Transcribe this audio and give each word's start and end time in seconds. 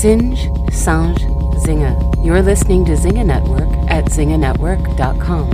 Singe, 0.00 0.48
Sange, 0.72 1.18
Zinga. 1.60 2.24
You're 2.24 2.40
listening 2.40 2.86
to 2.86 2.92
Zinga 2.92 3.22
Network 3.22 3.68
at 3.90 4.06
zinganetwork.com. 4.06 5.50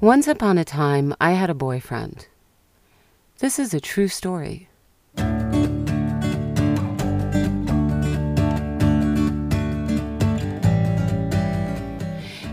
Once 0.00 0.26
upon 0.26 0.56
a 0.56 0.64
time, 0.64 1.14
I 1.20 1.32
had 1.32 1.50
a 1.50 1.54
boyfriend. 1.54 2.28
This 3.40 3.58
is 3.58 3.74
a 3.74 3.78
true 3.78 4.08
story. 4.08 4.70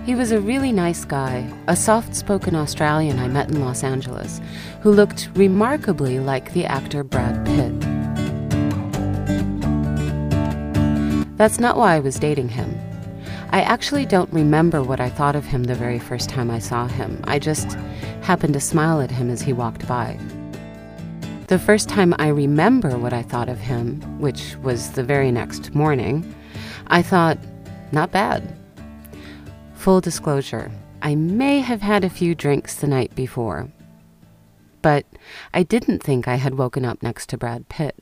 He 0.06 0.16
was 0.16 0.34
a 0.34 0.42
really 0.42 0.74
nice 0.74 1.06
guy, 1.06 1.50
a 1.68 1.78
soft 1.78 2.14
spoken 2.14 2.56
Australian 2.56 3.20
I 3.20 3.30
met 3.30 3.50
in 3.50 3.64
Los 3.64 3.86
Angeles, 3.86 4.42
who 4.82 4.92
looked 4.92 5.30
remarkably 5.34 6.20
like 6.20 6.52
the 6.52 6.66
actor 6.66 7.06
Brad 7.06 7.46
Pitt. 7.46 7.80
That's 11.38 11.58
not 11.58 11.78
why 11.78 11.96
I 11.96 12.02
was 12.02 12.20
dating 12.20 12.50
him. 12.50 12.78
I 13.52 13.62
actually 13.62 14.06
don't 14.06 14.32
remember 14.34 14.84
what 14.84 15.00
I 15.00 15.10
thought 15.10 15.38
of 15.38 15.46
him 15.46 15.64
the 15.64 15.74
very 15.74 16.00
first 16.00 16.30
time 16.30 16.52
I 16.52 16.60
saw 16.60 16.86
him. 16.88 17.22
I 17.24 17.40
just 17.40 17.72
happened 18.24 18.56
to 18.56 18.60
smile 18.60 19.00
at 19.00 19.10
him 19.10 19.30
as 19.30 19.42
he 19.42 19.54
walked 19.54 19.88
by. 19.88 20.20
The 21.48 21.60
first 21.60 21.88
time 21.88 22.14
I 22.20 22.28
remember 22.28 22.98
what 22.98 23.14
I 23.14 23.22
thought 23.22 23.48
of 23.48 23.60
him, 23.60 24.02
which 24.20 24.58
was 24.64 24.92
the 24.92 25.04
very 25.04 25.32
next 25.32 25.74
morning, 25.74 26.36
I 26.88 27.02
thought, 27.02 27.38
not 27.94 28.12
bad. 28.12 28.54
Full 29.84 30.00
disclosure, 30.00 30.72
I 31.02 31.16
may 31.16 31.60
have 31.60 31.82
had 31.82 32.06
a 32.06 32.10
few 32.10 32.36
drinks 32.36 32.74
the 32.74 32.88
night 32.88 33.14
before, 33.16 33.70
but 34.82 35.06
I 35.54 35.64
didn't 35.64 36.02
think 36.02 36.26
I 36.26 36.36
had 36.36 36.58
woken 36.58 36.86
up 36.86 37.04
next 37.04 37.28
to 37.32 37.38
Brad 37.38 37.68
Pitt. 37.68 38.02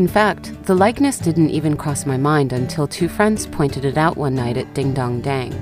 In 0.00 0.08
fact, 0.08 0.54
the 0.64 0.74
likeness 0.74 1.18
didn't 1.18 1.50
even 1.50 1.76
cross 1.76 2.06
my 2.06 2.16
mind 2.16 2.54
until 2.54 2.88
two 2.88 3.06
friends 3.06 3.46
pointed 3.46 3.84
it 3.84 3.98
out 3.98 4.16
one 4.16 4.34
night 4.34 4.56
at 4.56 4.72
Ding 4.72 4.94
Dong 4.94 5.20
Dang, 5.20 5.52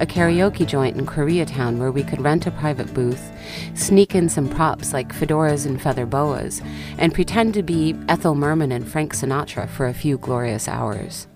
a 0.00 0.04
karaoke 0.04 0.66
joint 0.66 0.98
in 0.98 1.06
Koreatown 1.06 1.78
where 1.78 1.90
we 1.90 2.02
could 2.02 2.20
rent 2.20 2.46
a 2.46 2.50
private 2.50 2.92
booth, 2.92 3.32
sneak 3.74 4.14
in 4.14 4.28
some 4.28 4.50
props 4.50 4.92
like 4.92 5.14
fedoras 5.14 5.64
and 5.64 5.80
feather 5.80 6.04
boas, 6.04 6.60
and 6.98 7.14
pretend 7.14 7.54
to 7.54 7.62
be 7.62 7.96
Ethel 8.06 8.34
Merman 8.34 8.70
and 8.70 8.86
Frank 8.86 9.14
Sinatra 9.14 9.66
for 9.66 9.86
a 9.86 9.94
few 9.94 10.18
glorious 10.18 10.68
hours. 10.68 11.26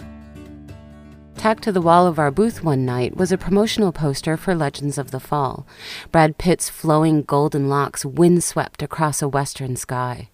Tacked 1.37 1.65
to 1.65 1.73
the 1.73 1.81
wall 1.81 2.07
of 2.07 2.19
our 2.19 2.31
booth 2.31 2.63
one 2.63 2.85
night 2.85 3.17
was 3.17 3.33
a 3.33 3.39
promotional 3.39 3.91
poster 3.91 4.37
for 4.37 4.55
Legends 4.55 4.99
of 4.99 5.13
the 5.13 5.21
Fall, 5.21 5.67
Brad 6.13 6.37
Pitt's 6.37 6.69
flowing 6.69 7.23
golden 7.23 7.71
locks 7.71 8.05
windswept 8.05 8.83
across 8.83 9.23
a 9.23 9.29
western 9.29 9.77
sky. 9.77 10.29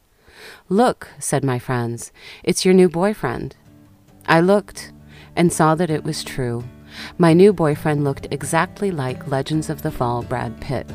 Look, 0.68 1.08
said 1.18 1.44
my 1.44 1.58
friends, 1.58 2.12
it's 2.42 2.64
your 2.64 2.74
new 2.74 2.88
boyfriend. 2.88 3.56
I 4.26 4.40
looked 4.40 4.92
and 5.36 5.52
saw 5.52 5.74
that 5.74 5.90
it 5.90 6.02
was 6.02 6.24
true. 6.24 6.64
My 7.18 7.32
new 7.32 7.52
boyfriend 7.52 8.04
looked 8.04 8.26
exactly 8.30 8.90
like 8.90 9.28
Legends 9.28 9.68
of 9.70 9.82
the 9.82 9.90
Fall 9.90 10.22
Brad 10.22 10.60
Pitt. 10.60 10.90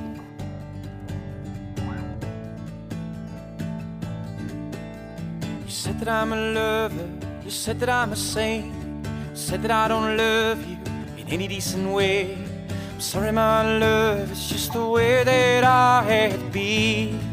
You 5.63 5.69
said 5.69 5.99
that 5.99 6.07
I'm 6.09 6.33
a 6.33 6.35
lover, 6.35 7.09
you 7.44 7.49
said 7.49 7.79
that 7.79 7.89
I'm 7.89 8.11
a 8.11 8.16
saint, 8.16 8.66
you 8.66 9.35
said 9.35 9.61
that 9.63 9.72
I 9.72 9.88
don't 9.88 10.17
love 10.17 10.66
you 10.67 10.77
in 11.17 11.27
any 11.29 11.47
decent 11.47 11.89
way. 11.94 12.38
I'm 12.94 12.99
sorry, 12.99 13.31
my 13.31 13.77
love, 13.77 14.31
it's 14.31 14.49
just 14.49 14.73
the 14.73 14.85
way 14.85 15.23
that 15.23 15.63
I 15.63 16.03
had 16.03 16.39
to 16.39 16.45
be. 16.49 17.31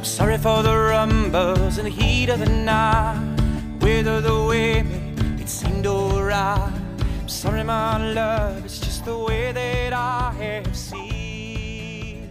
I'm 0.00 0.06
sorry 0.06 0.38
for 0.38 0.62
the 0.62 0.74
rumbles 0.74 1.76
and 1.76 1.86
the 1.86 1.90
heat 1.90 2.30
of 2.30 2.38
the 2.40 2.48
night, 2.48 3.20
whether 3.80 4.22
the 4.22 4.46
way 4.46 4.78
it 5.38 5.46
seemed 5.46 5.86
alright. 5.86 6.72
I'm 7.20 7.28
sorry, 7.28 7.62
my 7.62 8.12
love, 8.14 8.64
it's 8.64 8.80
just 8.80 9.04
the 9.04 9.18
way 9.18 9.52
that 9.52 9.92
I 9.92 10.32
have 10.38 10.74
seen. 10.74 12.30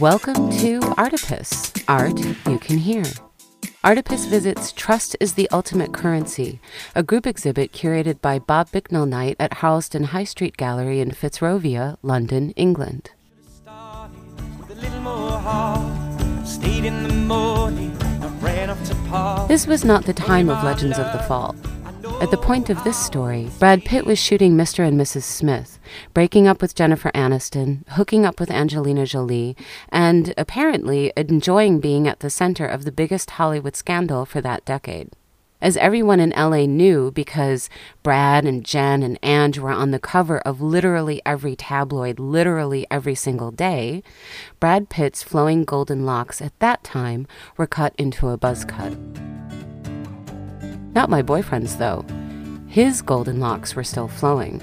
Welcome 0.00 0.50
to 0.58 0.80
Artipus, 0.98 1.84
art 1.86 2.18
you 2.48 2.58
can 2.58 2.78
hear. 2.78 3.04
Artipus 3.84 4.24
visits 4.24 4.72
Trust 4.72 5.14
is 5.20 5.34
the 5.34 5.46
Ultimate 5.50 5.92
Currency, 5.92 6.58
a 6.94 7.02
group 7.02 7.26
exhibit 7.26 7.70
curated 7.70 8.18
by 8.22 8.38
Bob 8.38 8.70
Bicknell 8.72 9.04
Knight 9.04 9.36
at 9.38 9.52
Harlesden 9.60 10.04
High 10.04 10.24
Street 10.24 10.56
Gallery 10.56 11.00
in 11.00 11.10
Fitzrovia, 11.10 11.98
London, 12.00 12.52
England. 12.52 13.10
This 19.48 19.66
was 19.66 19.84
not 19.84 20.06
the 20.06 20.14
time 20.14 20.48
of 20.48 20.64
Legends 20.64 20.98
of 20.98 21.12
the 21.12 21.22
Fall. 21.28 21.54
At 22.20 22.30
the 22.30 22.38
point 22.38 22.70
of 22.70 22.82
this 22.84 22.96
story, 22.96 23.50
Brad 23.58 23.84
Pitt 23.84 24.06
was 24.06 24.18
shooting 24.18 24.56
Mr. 24.56 24.86
and 24.86 24.98
Mrs. 24.98 25.24
Smith, 25.24 25.78
breaking 26.14 26.46
up 26.46 26.62
with 26.62 26.74
Jennifer 26.74 27.10
Aniston, 27.10 27.86
hooking 27.90 28.24
up 28.24 28.40
with 28.40 28.50
Angelina 28.50 29.04
Jolie, 29.04 29.56
and 29.90 30.32
apparently 30.38 31.12
enjoying 31.16 31.80
being 31.80 32.08
at 32.08 32.20
the 32.20 32.30
center 32.30 32.66
of 32.66 32.84
the 32.84 32.92
biggest 32.92 33.30
Hollywood 33.32 33.76
scandal 33.76 34.24
for 34.24 34.40
that 34.40 34.64
decade. 34.64 35.10
As 35.60 35.76
everyone 35.76 36.20
in 36.20 36.30
LA 36.30 36.66
knew 36.66 37.10
because 37.10 37.68
Brad 38.02 38.44
and 38.44 38.64
Jen 38.64 39.02
and 39.02 39.18
Ange 39.22 39.58
were 39.58 39.70
on 39.70 39.90
the 39.90 39.98
cover 39.98 40.38
of 40.40 40.60
literally 40.60 41.20
every 41.24 41.56
tabloid, 41.56 42.18
literally 42.18 42.86
every 42.90 43.14
single 43.14 43.50
day, 43.50 44.02
Brad 44.60 44.88
Pitt's 44.88 45.22
flowing 45.22 45.64
golden 45.64 46.06
locks 46.06 46.40
at 46.42 46.58
that 46.58 46.84
time 46.84 47.26
were 47.56 47.66
cut 47.66 47.94
into 47.96 48.28
a 48.28 48.36
buzz 48.36 48.64
cut. 48.64 48.94
Not 50.94 51.10
my 51.10 51.22
boyfriend's, 51.22 51.76
though. 51.76 52.04
His 52.68 53.02
golden 53.02 53.40
locks 53.40 53.74
were 53.74 53.84
still 53.84 54.08
flowing. 54.08 54.62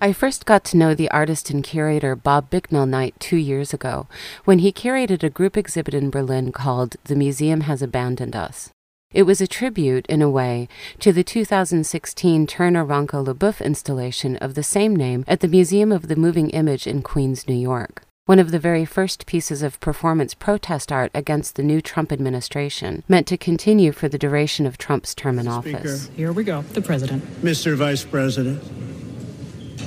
I 0.00 0.12
first 0.12 0.44
got 0.44 0.64
to 0.66 0.76
know 0.76 0.94
the 0.94 1.10
artist 1.10 1.48
and 1.50 1.64
curator 1.64 2.14
Bob 2.14 2.50
Bicknell 2.50 2.84
Knight 2.84 3.14
two 3.18 3.38
years 3.38 3.72
ago 3.72 4.06
when 4.44 4.58
he 4.58 4.70
curated 4.70 5.22
a 5.22 5.30
group 5.30 5.56
exhibit 5.56 5.94
in 5.94 6.10
Berlin 6.10 6.52
called 6.52 6.96
The 7.04 7.16
Museum 7.16 7.62
Has 7.62 7.80
Abandoned 7.80 8.36
Us. 8.36 8.70
It 9.14 9.22
was 9.22 9.40
a 9.40 9.46
tribute, 9.46 10.04
in 10.06 10.20
a 10.20 10.28
way, 10.28 10.68
to 10.98 11.12
the 11.12 11.24
2016 11.24 12.46
Turner 12.46 12.84
Rönkkö 12.84 13.24
LaBeouf 13.24 13.64
installation 13.64 14.36
of 14.38 14.54
the 14.54 14.62
same 14.62 14.94
name 14.94 15.24
at 15.26 15.40
the 15.40 15.48
Museum 15.48 15.90
of 15.90 16.08
the 16.08 16.16
Moving 16.16 16.50
Image 16.50 16.86
in 16.86 17.00
Queens, 17.00 17.48
New 17.48 17.54
York 17.54 18.02
one 18.26 18.38
of 18.38 18.50
the 18.50 18.58
very 18.58 18.86
first 18.86 19.26
pieces 19.26 19.62
of 19.62 19.78
performance 19.80 20.32
protest 20.32 20.90
art 20.90 21.10
against 21.12 21.56
the 21.56 21.62
new 21.62 21.82
Trump 21.82 22.10
administration, 22.10 23.04
meant 23.06 23.26
to 23.26 23.36
continue 23.36 23.92
for 23.92 24.08
the 24.08 24.16
duration 24.16 24.64
of 24.64 24.78
Trump's 24.78 25.14
term 25.14 25.38
in 25.38 25.46
office. 25.46 26.08
Here 26.16 26.32
we 26.32 26.42
go. 26.42 26.62
The 26.62 26.80
president. 26.80 27.22
Mr. 27.42 27.74
Vice 27.74 28.02
President, 28.02 28.62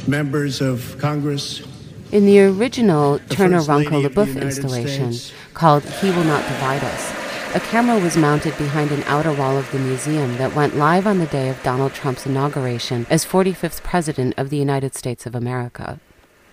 members 0.08 0.62
of 0.62 0.98
Congress, 1.00 1.64
In 2.12 2.28
the 2.28 2.40
original 2.42 3.18
Turner 3.30 3.58
First 3.58 3.70
Ronco 3.70 4.06
of 4.06 4.14
the 4.14 4.22
LaBeouf 4.22 4.40
installation, 4.40 5.14
States. 5.14 5.34
called 5.56 5.84
He 5.84 6.12
Will 6.12 6.24
Not 6.24 6.48
Divide 6.48 6.84
Us, 6.84 7.12
a 7.56 7.59
camera 7.59 7.98
was 8.00 8.16
mounted 8.16 8.56
behind 8.59 8.92
an 8.92 9.02
outer 9.06 9.34
wall 9.34 9.58
of 9.58 9.72
the 9.72 9.80
museum 9.80 10.38
that 10.38 10.54
went 10.54 10.75
live 10.75 11.08
on 11.08 11.18
the 11.18 11.25
day 11.25 11.50
of 11.50 11.64
Donald 11.64 11.94
Trump's 11.94 12.28
inauguration 12.28 13.08
as 13.09 13.25
45th 13.25 13.81
President 13.81 14.36
of 14.38 14.51
the 14.51 14.57
United 14.57 14.94
States 14.94 15.25
of 15.25 15.33
America. 15.33 16.00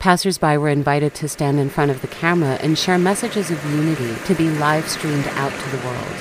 Passersby 0.04 0.58
were 0.58 0.68
invited 0.68 1.14
to 1.14 1.28
stand 1.30 1.58
in 1.58 1.70
front 1.70 1.90
of 1.90 2.02
the 2.02 2.08
camera 2.08 2.58
and 2.60 2.76
share 2.76 2.98
messages 2.98 3.50
of 3.50 3.64
unity 3.64 4.14
to 4.26 4.34
be 4.34 4.50
live 4.50 4.86
streamed 4.86 5.26
out 5.28 5.50
to 5.50 5.70
the 5.70 5.82
world. 5.82 6.16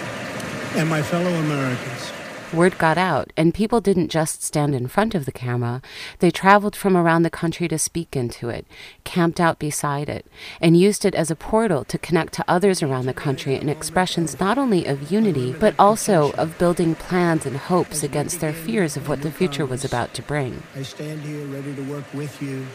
and 0.77 0.87
my 0.87 1.01
fellow 1.01 1.29
Americans. 1.29 2.13
Word 2.53 2.77
got 2.77 2.97
out, 2.97 3.33
and 3.35 3.53
people 3.53 3.81
didn't 3.81 4.07
just 4.07 4.41
stand 4.41 4.73
in 4.73 4.87
front 4.87 5.15
of 5.15 5.25
the 5.25 5.33
camera, 5.33 5.81
they 6.19 6.31
traveled 6.31 6.77
from 6.77 6.95
around 6.95 7.23
the 7.23 7.29
country 7.29 7.67
to 7.67 7.77
speak 7.77 8.15
into 8.15 8.47
it, 8.47 8.65
camped 9.03 9.41
out 9.41 9.59
beside 9.59 10.07
it, 10.07 10.25
and 10.61 10.77
used 10.77 11.03
it 11.03 11.13
as 11.13 11.29
a 11.29 11.35
portal 11.35 11.83
to 11.83 11.97
connect 11.97 12.31
to 12.35 12.45
others 12.47 12.81
around 12.81 13.05
the 13.05 13.13
country 13.13 13.55
in 13.55 13.67
expressions 13.67 14.39
not 14.39 14.57
only 14.57 14.85
of 14.85 15.11
unity, 15.11 15.51
but 15.51 15.75
also 15.77 16.31
of 16.37 16.57
building 16.57 16.95
plans 16.95 17.45
and 17.45 17.57
hopes 17.57 18.01
against 18.01 18.39
their 18.39 18.53
fears 18.53 18.95
of 18.95 19.09
what 19.09 19.23
the 19.23 19.31
future 19.31 19.65
was 19.65 19.83
about 19.83 20.13
to 20.13 20.21
bring. 20.21 20.63
I 20.73 20.83
stand 20.83 21.19
here 21.23 21.45
ready 21.47 21.75
to 21.75 21.83
work 21.83 22.05
with 22.13 22.41
you 22.41 22.65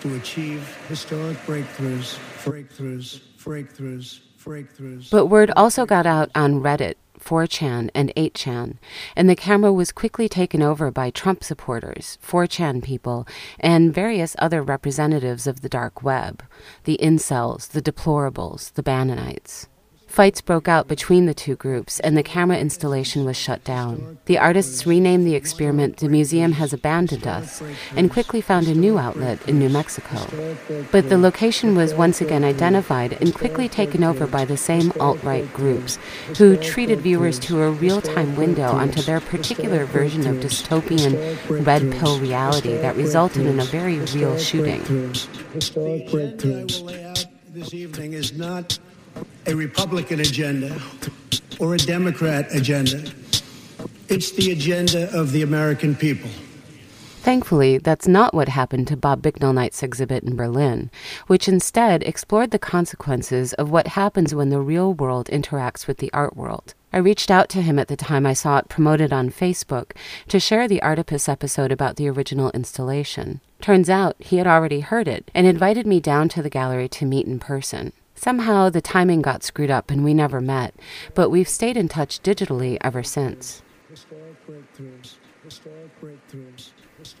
to 0.00 0.14
achieve 0.16 0.76
historic 0.88 1.36
breakthroughs, 1.46 2.18
breakthroughs, 2.44 3.20
breakthroughs, 3.38 4.20
breakthroughs. 4.42 5.10
But 5.10 5.26
word 5.26 5.50
also 5.56 5.86
got 5.86 6.06
out 6.06 6.30
on 6.34 6.60
Reddit 6.60 6.94
4chan, 7.20 7.90
and 7.94 8.12
8chan, 8.16 8.78
and 9.14 9.28
the 9.28 9.36
camera 9.36 9.72
was 9.72 9.92
quickly 9.92 10.28
taken 10.28 10.62
over 10.62 10.90
by 10.90 11.10
Trump 11.10 11.44
supporters, 11.44 12.18
4chan 12.26 12.82
people, 12.82 13.26
and 13.58 13.94
various 13.94 14.34
other 14.38 14.62
representatives 14.62 15.46
of 15.46 15.60
the 15.60 15.68
dark 15.68 16.02
web 16.02 16.42
the 16.84 16.98
incels, 17.02 17.68
the 17.68 17.82
deplorables, 17.82 18.72
the 18.74 18.82
Bannonites. 18.82 19.68
Fights 20.10 20.40
broke 20.40 20.66
out 20.66 20.88
between 20.88 21.26
the 21.26 21.34
two 21.34 21.54
groups, 21.54 22.00
and 22.00 22.16
the 22.16 22.24
camera 22.24 22.58
installation 22.58 23.24
was 23.24 23.36
shut 23.36 23.62
down. 23.62 24.18
The 24.24 24.38
artists 24.38 24.84
renamed 24.84 25.24
the 25.24 25.36
experiment 25.36 25.98
The 25.98 26.08
Museum 26.08 26.50
Has 26.52 26.72
Abandoned 26.72 27.28
Us 27.28 27.62
and 27.94 28.10
quickly 28.10 28.40
found 28.40 28.66
a 28.66 28.74
new 28.74 28.98
outlet 28.98 29.38
in 29.48 29.60
New 29.60 29.68
Mexico. 29.68 30.18
But 30.90 31.10
the 31.10 31.16
location 31.16 31.76
was 31.76 31.94
once 31.94 32.20
again 32.20 32.42
identified 32.42 33.12
and 33.20 33.32
quickly 33.32 33.68
taken 33.68 34.02
over 34.02 34.26
by 34.26 34.44
the 34.44 34.56
same 34.56 34.92
alt 34.98 35.22
right 35.22 35.50
groups, 35.54 35.96
who 36.36 36.56
treated 36.56 37.02
viewers 37.02 37.38
to 37.38 37.62
a 37.62 37.70
real 37.70 38.00
time 38.00 38.34
window 38.34 38.72
onto 38.72 39.02
their 39.02 39.20
particular 39.20 39.84
version 39.84 40.26
of 40.26 40.38
dystopian 40.38 41.38
red 41.64 41.92
pill 41.92 42.18
reality 42.18 42.76
that 42.78 42.96
resulted 42.96 43.46
in 43.46 43.60
a 43.60 43.64
very 43.64 44.00
real 44.00 44.36
shooting. 44.36 44.82
This 47.52 47.74
evening 47.74 48.12
is 48.12 48.32
not 48.32 48.78
a 49.46 49.54
Republican 49.54 50.20
agenda 50.20 50.80
or 51.58 51.74
a 51.74 51.78
Democrat 51.78 52.54
agenda. 52.54 53.10
It's 54.08 54.32
the 54.32 54.50
agenda 54.50 55.10
of 55.16 55.32
the 55.32 55.42
American 55.42 55.94
people. 55.94 56.30
Thankfully, 57.22 57.76
that's 57.76 58.08
not 58.08 58.32
what 58.32 58.48
happened 58.48 58.88
to 58.88 58.96
Bob 58.96 59.20
Bicknell 59.20 59.52
Knight's 59.52 59.82
exhibit 59.82 60.24
in 60.24 60.36
Berlin, 60.36 60.90
which 61.26 61.48
instead 61.48 62.02
explored 62.02 62.50
the 62.50 62.58
consequences 62.58 63.52
of 63.54 63.70
what 63.70 63.88
happens 63.88 64.34
when 64.34 64.48
the 64.48 64.60
real 64.60 64.94
world 64.94 65.28
interacts 65.30 65.86
with 65.86 65.98
the 65.98 66.10
art 66.14 66.34
world. 66.34 66.72
I 66.94 66.98
reached 66.98 67.30
out 67.30 67.50
to 67.50 67.62
him 67.62 67.78
at 67.78 67.88
the 67.88 67.96
time 67.96 68.24
I 68.24 68.32
saw 68.32 68.56
it 68.56 68.70
promoted 68.70 69.12
on 69.12 69.30
Facebook 69.30 69.92
to 70.28 70.40
share 70.40 70.66
the 70.66 70.80
Artipus 70.80 71.28
episode 71.28 71.70
about 71.70 71.96
the 71.96 72.08
original 72.08 72.50
installation. 72.52 73.40
Turns 73.60 73.90
out 73.90 74.16
he 74.18 74.38
had 74.38 74.46
already 74.46 74.80
heard 74.80 75.06
it 75.06 75.30
and 75.34 75.46
invited 75.46 75.86
me 75.86 76.00
down 76.00 76.30
to 76.30 76.42
the 76.42 76.50
gallery 76.50 76.88
to 76.88 77.04
meet 77.04 77.26
in 77.26 77.38
person. 77.38 77.92
Somehow 78.20 78.68
the 78.68 78.82
timing 78.82 79.22
got 79.22 79.42
screwed 79.42 79.70
up 79.70 79.90
and 79.90 80.04
we 80.04 80.12
never 80.12 80.42
met, 80.42 80.74
but 81.14 81.30
we've 81.30 81.48
stayed 81.48 81.74
in 81.74 81.88
touch 81.88 82.22
digitally 82.22 82.76
ever 82.82 83.02
since. 83.02 83.62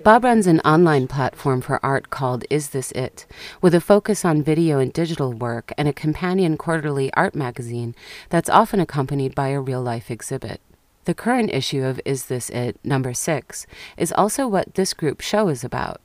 Bob 0.02 0.24
runs 0.24 0.46
an 0.46 0.60
online 0.60 1.08
platform 1.08 1.62
for 1.62 1.82
art 1.82 2.10
called 2.10 2.44
Is 2.50 2.68
This 2.68 2.92
It, 2.92 3.24
with 3.62 3.74
a 3.74 3.80
focus 3.80 4.26
on 4.26 4.42
video 4.42 4.78
and 4.78 4.92
digital 4.92 5.32
work 5.32 5.72
and 5.78 5.88
a 5.88 5.94
companion 5.94 6.58
quarterly 6.58 7.10
art 7.14 7.34
magazine 7.34 7.94
that's 8.28 8.50
often 8.50 8.78
accompanied 8.78 9.34
by 9.34 9.48
a 9.48 9.60
real 9.60 9.80
life 9.80 10.10
exhibit. 10.10 10.60
The 11.06 11.14
current 11.14 11.50
issue 11.50 11.82
of 11.82 11.98
Is 12.04 12.26
This 12.26 12.50
It, 12.50 12.78
number 12.84 13.14
six, 13.14 13.66
is 13.96 14.12
also 14.12 14.46
what 14.46 14.74
this 14.74 14.92
group 14.92 15.22
show 15.22 15.48
is 15.48 15.64
about. 15.64 16.02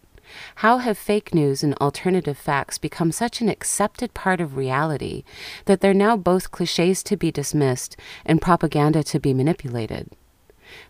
How 0.56 0.80
have 0.80 0.98
fake 0.98 1.34
news 1.34 1.64
and 1.64 1.74
alternative 1.76 2.38
facts 2.38 2.78
become 2.78 3.12
such 3.12 3.42
an 3.42 3.50
accepted 3.50 4.14
part 4.14 4.42
of 4.42 4.58
reality 4.58 5.24
that 5.66 5.82
they're 5.82 5.94
now 5.94 6.18
both 6.18 6.52
cliches 6.52 7.04
to 7.04 7.18
be 7.18 7.32
dismissed 7.32 7.96
and 8.26 8.42
propaganda 8.42 9.04
to 9.04 9.20
be 9.20 9.34
manipulated? 9.34 10.10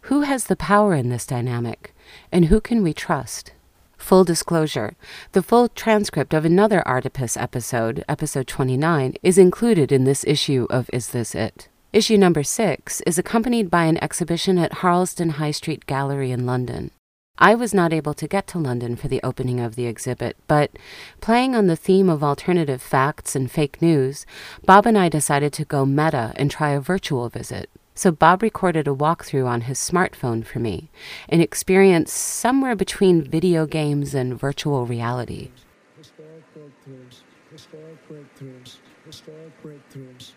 Who 0.02 0.22
has 0.22 0.46
the 0.46 0.56
power 0.56 0.94
in 0.94 1.10
this 1.10 1.26
dynamic, 1.26 1.94
and 2.32 2.46
who 2.46 2.62
can 2.62 2.82
we 2.82 2.94
trust? 2.94 3.54
Full 3.98 4.24
disclosure 4.24 4.96
the 5.32 5.42
full 5.42 5.70
transcript 5.70 6.34
of 6.34 6.46
another 6.46 6.84
Artipus 6.86 7.36
episode, 7.38 8.04
episode 8.08 8.48
29, 8.48 9.16
is 9.24 9.38
included 9.38 9.92
in 9.92 10.04
this 10.04 10.24
issue 10.26 10.68
of 10.70 10.90
Is 10.94 11.10
This 11.10 11.34
It? 11.34 11.70
Issue 11.92 12.18
number 12.18 12.44
six 12.44 13.02
is 13.02 13.18
accompanied 13.18 13.72
by 13.72 13.86
an 13.86 14.02
exhibition 14.04 14.58
at 14.58 14.74
Harlesden 14.74 15.32
High 15.32 15.52
Street 15.52 15.86
Gallery 15.86 16.32
in 16.32 16.46
London. 16.46 16.92
I 17.38 17.54
was 17.54 17.74
not 17.74 17.92
able 17.92 18.14
to 18.14 18.28
get 18.28 18.48
to 18.48 18.60
London 18.60 18.96
for 18.96 19.10
the 19.10 19.22
opening 19.22 19.60
of 19.60 19.76
the 19.76 19.88
exhibit, 19.88 20.38
but 20.48 20.72
playing 21.20 21.54
on 21.54 21.68
the 21.68 21.76
theme 21.76 22.08
of 22.08 22.24
alternative 22.24 22.82
facts 22.82 23.36
and 23.36 23.52
fake 23.52 23.82
news, 23.82 24.26
Bob 24.66 24.86
and 24.86 24.98
I 24.98 25.10
decided 25.10 25.52
to 25.54 25.66
go 25.66 25.86
meta 25.86 26.32
and 26.38 26.50
try 26.50 26.70
a 26.70 26.80
virtual 26.80 27.28
visit. 27.28 27.70
So 27.94 28.12
Bob 28.12 28.42
recorded 28.42 28.88
a 28.88 28.92
walkthrough 28.92 29.48
on 29.48 29.62
his 29.62 29.80
smartphone 29.80 30.46
for 30.46 30.60
me, 30.60 30.90
an 31.28 31.42
experience 31.42 32.14
somewhere 32.14 32.76
between 32.76 33.22
video 33.22 33.66
games 33.66 34.14
and 34.14 34.40
virtual 34.40 34.86
reality. 34.86 35.52
Historic 35.98 36.44
breakthroughs, 36.54 37.22
historic 37.52 38.10
breakthroughs, 38.10 38.78
historic 39.06 39.64
breakthroughs. 39.64 40.32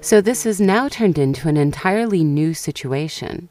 So, 0.00 0.20
this 0.20 0.44
has 0.44 0.60
now 0.60 0.88
turned 0.88 1.18
into 1.18 1.48
an 1.48 1.56
entirely 1.56 2.24
new 2.24 2.54
situation. 2.54 3.48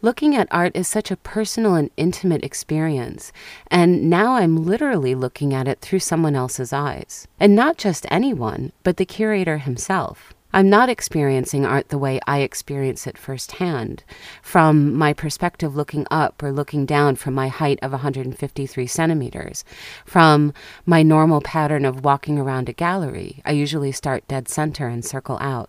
Looking 0.00 0.34
at 0.34 0.48
art 0.50 0.76
is 0.76 0.88
such 0.88 1.10
a 1.10 1.16
personal 1.16 1.74
and 1.74 1.90
intimate 1.96 2.44
experience, 2.44 3.32
and 3.70 4.08
now 4.08 4.34
I'm 4.34 4.64
literally 4.64 5.14
looking 5.14 5.52
at 5.52 5.68
it 5.68 5.80
through 5.80 6.00
someone 6.00 6.34
else's 6.36 6.72
eyes. 6.72 7.26
And 7.40 7.54
not 7.54 7.78
just 7.78 8.06
anyone, 8.10 8.72
but 8.82 8.96
the 8.96 9.04
curator 9.04 9.58
himself. 9.58 10.34
I'm 10.50 10.70
not 10.70 10.88
experiencing 10.88 11.66
art 11.66 11.90
the 11.90 11.98
way 11.98 12.20
I 12.26 12.38
experience 12.38 13.06
it 13.06 13.18
firsthand, 13.18 14.02
from 14.40 14.94
my 14.94 15.12
perspective 15.12 15.76
looking 15.76 16.06
up 16.10 16.42
or 16.42 16.52
looking 16.52 16.86
down 16.86 17.16
from 17.16 17.34
my 17.34 17.48
height 17.48 17.78
of 17.82 17.90
153 17.90 18.86
centimeters, 18.86 19.62
from 20.06 20.54
my 20.86 21.02
normal 21.02 21.42
pattern 21.42 21.84
of 21.84 22.02
walking 22.02 22.38
around 22.38 22.70
a 22.70 22.72
gallery. 22.72 23.42
I 23.44 23.52
usually 23.52 23.92
start 23.92 24.26
dead 24.26 24.48
center 24.48 24.88
and 24.88 25.04
circle 25.04 25.36
out. 25.38 25.68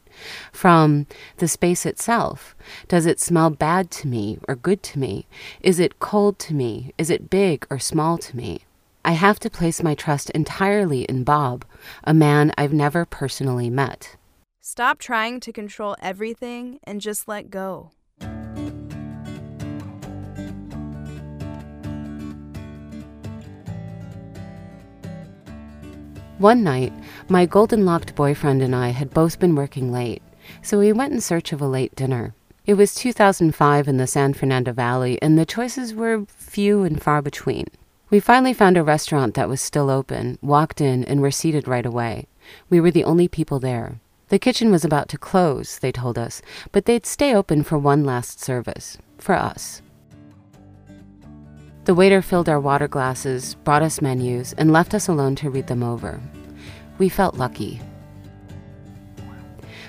From 0.53 1.07
the 1.37 1.49
space 1.49 1.85
itself. 1.85 2.55
Does 2.87 3.05
it 3.05 3.19
smell 3.19 3.49
bad 3.49 3.91
to 3.91 4.07
me 4.07 4.39
or 4.47 4.55
good 4.55 4.81
to 4.83 4.99
me? 4.99 5.27
Is 5.61 5.81
it 5.81 5.99
cold 5.99 6.39
to 6.39 6.53
me? 6.53 6.93
Is 6.97 7.09
it 7.09 7.29
big 7.29 7.67
or 7.69 7.79
small 7.79 8.17
to 8.19 8.37
me? 8.37 8.61
I 9.03 9.11
have 9.11 9.39
to 9.39 9.49
place 9.49 9.83
my 9.83 9.93
trust 9.93 10.29
entirely 10.29 11.03
in 11.03 11.25
Bob, 11.25 11.65
a 12.05 12.13
man 12.13 12.53
I've 12.57 12.73
never 12.73 13.03
personally 13.05 13.69
met. 13.69 14.15
Stop 14.71 14.99
trying 14.99 15.39
to 15.39 15.51
control 15.51 15.95
everything 15.99 16.77
and 16.83 17.01
just 17.01 17.27
let 17.27 17.49
go. 17.49 17.89
One 26.37 26.63
night, 26.63 26.93
my 27.27 27.47
golden 27.47 27.83
locked 27.83 28.13
boyfriend 28.13 28.61
and 28.61 28.75
I 28.75 28.89
had 28.89 29.11
both 29.11 29.39
been 29.39 29.55
working 29.55 29.91
late, 29.91 30.21
so 30.61 30.77
we 30.77 30.93
went 30.93 31.13
in 31.13 31.19
search 31.19 31.51
of 31.51 31.61
a 31.61 31.67
late 31.67 31.95
dinner. 31.95 32.35
It 32.67 32.75
was 32.75 32.93
2005 32.93 33.87
in 33.87 33.97
the 33.97 34.05
San 34.05 34.35
Fernando 34.35 34.71
Valley, 34.71 35.19
and 35.19 35.35
the 35.35 35.47
choices 35.47 35.95
were 35.95 36.27
few 36.27 36.83
and 36.83 37.01
far 37.01 37.23
between. 37.23 37.65
We 38.11 38.19
finally 38.19 38.53
found 38.53 38.77
a 38.77 38.83
restaurant 38.83 39.33
that 39.33 39.49
was 39.49 39.61
still 39.61 39.89
open, 39.89 40.37
walked 40.43 40.79
in, 40.79 41.03
and 41.05 41.21
were 41.21 41.31
seated 41.31 41.67
right 41.67 41.87
away. 41.87 42.27
We 42.69 42.79
were 42.79 42.91
the 42.91 43.03
only 43.03 43.27
people 43.27 43.59
there. 43.59 43.99
The 44.29 44.39
kitchen 44.39 44.71
was 44.71 44.85
about 44.85 45.09
to 45.09 45.17
close, 45.17 45.79
they 45.79 45.91
told 45.91 46.17
us, 46.17 46.41
but 46.71 46.85
they'd 46.85 47.05
stay 47.05 47.33
open 47.33 47.63
for 47.63 47.79
one 47.79 48.03
last 48.03 48.39
service. 48.39 48.97
For 49.17 49.33
us. 49.35 49.81
The 51.85 51.95
waiter 51.95 52.21
filled 52.21 52.47
our 52.47 52.59
water 52.59 52.87
glasses, 52.87 53.55
brought 53.55 53.81
us 53.81 54.01
menus, 54.01 54.53
and 54.53 54.71
left 54.71 54.93
us 54.93 55.07
alone 55.07 55.35
to 55.37 55.49
read 55.49 55.65
them 55.65 55.81
over. 55.81 56.21
We 56.99 57.09
felt 57.09 57.35
lucky. 57.35 57.81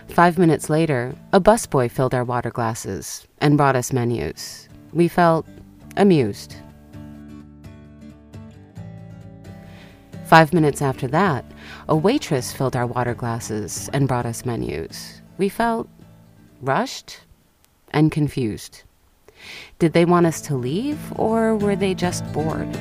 Five 0.09 0.39
minutes 0.39 0.71
later, 0.71 1.15
a 1.35 1.41
busboy 1.41 1.91
filled 1.91 2.15
our 2.15 2.25
water 2.25 2.51
glasses 2.51 3.29
and 3.39 3.59
brought 3.59 3.77
us 3.77 3.93
menus. 3.93 4.69
We 4.95 5.07
felt 5.07 5.47
amused. 5.99 6.57
Five 10.25 10.55
minutes 10.55 10.81
after 10.81 11.07
that, 11.09 11.45
a 11.91 11.97
waitress 11.97 12.53
filled 12.53 12.77
our 12.77 12.87
water 12.87 13.15
glasses 13.15 13.91
and 13.93 14.07
brought 14.07 14.25
us 14.25 14.45
menus. 14.45 15.21
We 15.39 15.49
felt 15.49 15.89
rushed 16.63 17.19
and 17.91 18.13
confused. 18.13 18.85
Did 19.81 19.93
they 19.93 20.05
want 20.05 20.27
us 20.27 20.41
to 20.43 20.55
leave, 20.55 20.99
or 21.19 21.57
were 21.57 21.75
they 21.75 21.95
just 21.95 22.25
bored? 22.33 22.73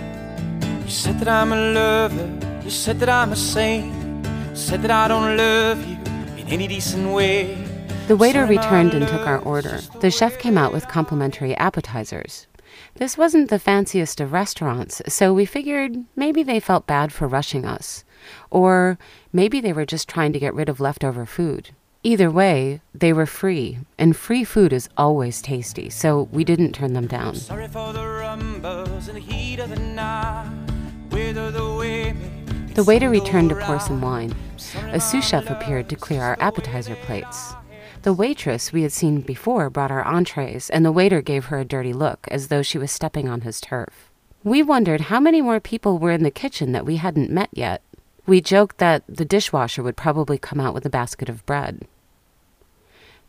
You 0.83 0.89
said 0.89 1.19
that 1.19 1.27
I'm 1.27 1.51
a 1.51 1.71
lover, 1.71 2.61
you 2.63 2.69
said 2.69 2.99
that 2.99 3.09
I'm 3.09 3.31
a 3.31 3.35
saint, 3.35 3.91
said 4.55 4.83
that 4.83 4.91
I 4.91 5.07
don't 5.07 5.35
love 5.37 5.83
you 5.87 5.95
in 6.37 6.47
any 6.47 6.67
decent 6.67 7.11
way. 7.11 7.55
The 8.07 8.15
waiter 8.15 8.45
returned 8.45 8.93
and 8.93 9.07
took 9.07 9.25
our 9.25 9.39
order. 9.39 9.79
The 10.01 10.11
chef 10.11 10.37
came 10.37 10.57
out 10.57 10.71
with 10.71 10.87
complimentary 10.87 11.55
appetizers. 11.55 12.45
This 12.95 13.17
wasn't 13.17 13.49
the 13.49 13.57
fanciest 13.57 14.21
of 14.21 14.33
restaurants, 14.33 15.01
so 15.07 15.33
we 15.33 15.45
figured 15.45 15.97
maybe 16.15 16.43
they 16.43 16.59
felt 16.59 16.85
bad 16.85 17.11
for 17.11 17.27
rushing 17.27 17.65
us. 17.65 18.03
Or 18.49 18.97
maybe 19.31 19.61
they 19.61 19.73
were 19.73 19.85
just 19.85 20.09
trying 20.09 20.33
to 20.33 20.39
get 20.39 20.53
rid 20.53 20.69
of 20.69 20.79
leftover 20.79 21.25
food. 21.25 21.71
Either 22.01 22.31
way, 22.31 22.79
they 22.93 23.11
were 23.11 23.25
free, 23.25 23.79
and 23.97 24.15
free 24.15 24.45
food 24.45 24.71
is 24.71 24.87
always 24.95 25.41
tasty, 25.41 25.89
so 25.89 26.29
we 26.31 26.45
didn't 26.45 26.71
turn 26.71 26.93
them 26.93 27.07
down. 27.07 27.33
The 32.75 32.83
waiter 32.85 33.09
returned 33.09 33.49
to 33.49 33.55
pour 33.55 33.79
some 33.79 33.99
wine. 33.99 34.33
A 34.93 34.99
sous 35.01 35.27
chef 35.27 35.49
appeared 35.49 35.89
to 35.89 35.97
clear 35.97 36.21
our 36.21 36.37
appetizer 36.39 36.95
plates. 36.95 37.53
The 38.03 38.13
waitress 38.13 38.71
we 38.71 38.83
had 38.83 38.93
seen 38.93 39.19
before 39.19 39.69
brought 39.69 39.91
our 39.91 40.05
entrees, 40.05 40.69
and 40.69 40.85
the 40.85 40.91
waiter 40.93 41.21
gave 41.21 41.45
her 41.45 41.59
a 41.59 41.65
dirty 41.65 41.91
look, 41.91 42.25
as 42.31 42.47
though 42.47 42.61
she 42.61 42.77
was 42.77 42.93
stepping 42.93 43.27
on 43.27 43.41
his 43.41 43.59
turf. 43.59 44.09
We 44.41 44.63
wondered 44.63 45.01
how 45.01 45.19
many 45.19 45.41
more 45.41 45.59
people 45.59 45.99
were 45.99 46.11
in 46.11 46.23
the 46.23 46.31
kitchen 46.31 46.71
that 46.71 46.85
we 46.85 46.95
hadn't 46.95 47.29
met 47.29 47.49
yet. 47.51 47.81
We 48.29 48.41
joked 48.41 48.77
that 48.77 49.01
the 49.07 49.25
dishwasher 49.25 49.81
would 49.81 49.97
probably 49.97 50.37
come 50.37 50.59
out 50.59 50.75
with 50.75 50.85
a 50.85 50.89
basket 50.91 51.29
of 51.29 51.43
bread. 51.47 51.87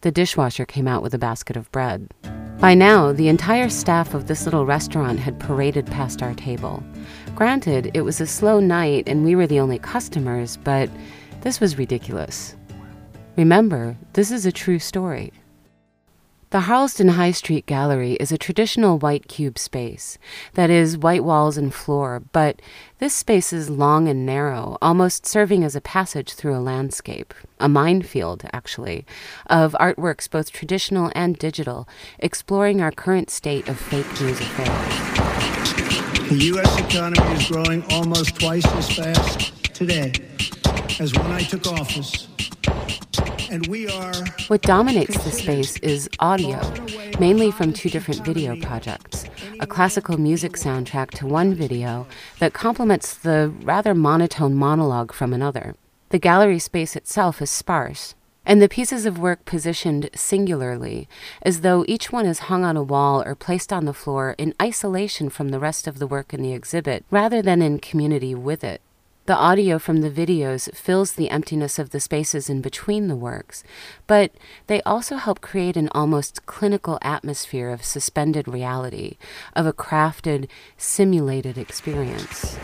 The 0.03 0.11
dishwasher 0.11 0.67
came 0.67 0.87
out 0.87 1.03
with 1.03 1.15
a 1.15 1.19
basket 1.19 1.57
of 1.57 1.73
bread. 1.73 2.13
By 2.59 2.75
now, 2.75 3.11
the 3.11 3.29
entire 3.29 3.71
staff 3.71 4.13
of 4.13 4.27
this 4.27 4.45
little 4.45 4.67
restaurant 4.67 5.19
had 5.19 5.41
paraded 5.41 5.87
past 5.87 6.23
our 6.23 6.35
table. 6.35 6.83
Granted, 7.35 7.91
it 7.95 8.03
was 8.03 8.21
a 8.21 8.27
slow 8.27 8.61
night 8.61 9.09
and 9.09 9.25
we 9.25 9.35
were 9.35 9.47
the 9.47 9.59
only 9.59 9.79
customers, 9.79 10.59
but 10.59 10.91
this 11.41 11.61
was 11.61 11.79
ridiculous. 11.79 12.55
Remember, 13.39 13.97
this 14.13 14.31
is 14.31 14.45
a 14.45 14.53
true 14.53 14.79
story. 14.79 15.33
The 16.51 16.63
Harlesden 16.63 17.11
High 17.11 17.31
Street 17.31 17.65
Gallery 17.67 18.15
is 18.15 18.33
a 18.33 18.39
traditional 18.39 18.99
white 18.99 19.29
cube 19.29 19.57
space, 19.57 20.19
that 20.55 20.69
is, 20.69 20.99
white 20.99 21.23
walls 21.23 21.57
and 21.57 21.73
floor, 21.73 22.25
but 22.33 22.61
this 22.99 23.15
space 23.15 23.53
is 23.53 23.71
long 23.71 24.09
and 24.09 24.27
narrow, 24.27 24.77
almost 24.83 25.27
serving 25.27 25.63
as 25.63 25.77
a 25.77 25.81
passage 25.81 26.33
through 26.33 26.57
a 26.57 26.59
landscape, 26.59 27.33
a 27.61 27.69
minefield, 27.69 28.43
actually, 28.53 29.07
of 29.47 29.77
artworks 29.79 30.29
both 30.29 30.51
traditional 30.51 31.13
and 31.15 31.39
digital, 31.39 31.89
exploring 32.19 32.81
our 32.81 32.91
current 32.91 33.31
state 33.31 33.69
of 33.69 33.79
fake 33.79 34.21
news 34.21 34.41
affairs. 34.41 36.31
The 36.31 36.47
U.S. 36.47 36.81
economy 36.81 37.33
is 37.37 37.49
growing 37.49 37.85
almost 37.93 38.41
twice 38.41 38.67
as 38.67 38.91
fast 38.97 39.73
today 39.73 40.13
as 40.99 41.15
when 41.15 41.31
I 41.31 41.43
took 41.43 41.69
office. 41.69 42.27
What 44.47 44.63
dominates 44.63 45.25
the 45.25 45.33
space 45.33 45.77
is 45.79 46.09
audio, 46.21 46.61
mainly 47.19 47.51
from 47.51 47.73
two 47.73 47.91
different 47.91 48.25
video 48.25 48.55
projects 48.61 49.25
a 49.59 49.67
classical 49.67 50.17
music 50.19 50.53
soundtrack 50.53 51.11
to 51.11 51.27
one 51.27 51.53
video 51.55 52.07
that 52.39 52.53
complements 52.53 53.13
the 53.13 53.53
rather 53.63 53.93
monotone 53.93 54.55
monologue 54.55 55.13
from 55.13 55.33
another. 55.33 55.75
The 56.11 56.21
gallery 56.21 56.61
space 56.61 56.95
itself 56.95 57.43
is 57.43 57.51
sparse, 57.51 58.15
and 58.47 58.63
the 58.63 58.69
pieces 58.69 59.05
of 59.05 59.19
work 59.19 59.45
positioned 59.45 60.11
singularly, 60.15 61.09
as 61.43 61.63
though 61.63 61.85
each 61.89 62.13
one 62.13 62.27
is 62.27 62.51
hung 62.51 62.65
on 62.65 62.77
a 62.77 62.85
wall 62.85 63.21
or 63.21 63.35
placed 63.35 63.73
on 63.73 63.85
the 63.85 63.93
floor 63.93 64.37
in 64.39 64.55
isolation 64.63 65.29
from 65.29 65.49
the 65.49 65.59
rest 65.59 65.89
of 65.89 65.99
the 65.99 66.07
work 66.07 66.33
in 66.33 66.41
the 66.41 66.53
exhibit, 66.53 67.05
rather 67.11 67.43
than 67.43 67.63
in 67.63 67.81
community 67.81 68.33
with 68.33 68.63
it. 68.63 68.81
The 69.27 69.37
audio 69.37 69.79
from 69.79 70.01
the 70.01 70.11
videos 70.11 70.75
fills 70.75 71.13
the 71.13 71.31
emptiness 71.31 71.79
of 71.79 71.91
the 71.91 72.01
spaces 72.01 72.51
in 72.51 72.61
between 72.63 73.07
the 73.07 73.15
works, 73.15 73.63
but 74.07 74.33
they 74.67 74.83
also 74.83 75.17
help 75.17 75.41
create 75.41 75.77
an 75.77 75.89
almost 75.93 76.47
clinical 76.47 76.99
atmosphere 77.03 77.71
of 77.71 77.85
suspended 77.85 78.49
reality, 78.49 79.19
of 79.55 79.67
a 79.67 79.73
crafted, 79.73 80.49
simulated 80.77 81.59
experience. 81.59 82.59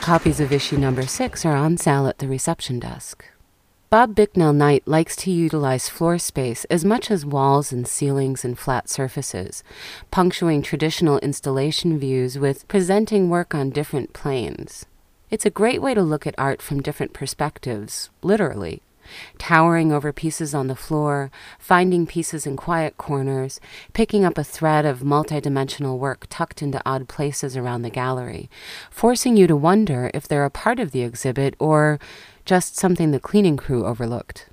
Copies 0.00 0.40
of 0.40 0.52
issue 0.52 0.78
number 0.78 1.06
six 1.06 1.44
are 1.44 1.56
on 1.56 1.76
sale 1.76 2.06
at 2.06 2.18
the 2.18 2.28
reception 2.28 2.78
desk. 2.78 3.24
Bob 3.90 4.14
Bicknell 4.14 4.52
Knight 4.52 4.82
likes 4.86 5.14
to 5.14 5.30
utilize 5.30 5.88
floor 5.88 6.18
space 6.18 6.64
as 6.64 6.84
much 6.84 7.10
as 7.10 7.24
walls 7.24 7.70
and 7.70 7.86
ceilings 7.86 8.44
and 8.44 8.58
flat 8.58 8.88
surfaces, 8.88 9.62
punctuating 10.10 10.62
traditional 10.62 11.18
installation 11.18 11.98
views 11.98 12.36
with 12.36 12.66
presenting 12.66 13.30
work 13.30 13.54
on 13.54 13.70
different 13.70 14.12
planes. 14.12 14.86
It's 15.30 15.46
a 15.46 15.50
great 15.50 15.80
way 15.80 15.94
to 15.94 16.02
look 16.02 16.26
at 16.26 16.34
art 16.36 16.60
from 16.60 16.82
different 16.82 17.12
perspectives, 17.12 18.10
literally. 18.22 18.82
Towering 19.38 19.92
over 19.92 20.12
pieces 20.12 20.54
on 20.54 20.66
the 20.66 20.74
floor, 20.74 21.30
finding 21.58 22.06
pieces 22.06 22.46
in 22.46 22.56
quiet 22.56 22.96
corners, 22.96 23.60
picking 23.92 24.24
up 24.24 24.38
a 24.38 24.44
thread 24.44 24.86
of 24.86 25.00
multidimensional 25.00 25.98
work 25.98 26.26
tucked 26.30 26.62
into 26.62 26.80
odd 26.86 27.06
places 27.06 27.56
around 27.56 27.82
the 27.82 27.90
gallery, 27.90 28.48
forcing 28.90 29.36
you 29.36 29.46
to 29.46 29.54
wonder 29.54 30.10
if 30.14 30.26
they're 30.26 30.44
a 30.44 30.50
part 30.50 30.80
of 30.80 30.92
the 30.92 31.02
exhibit 31.02 31.54
or 31.58 32.00
just 32.44 32.76
something 32.76 33.10
the 33.10 33.20
cleaning 33.20 33.56
crew 33.56 33.86
overlooked. 33.86 34.48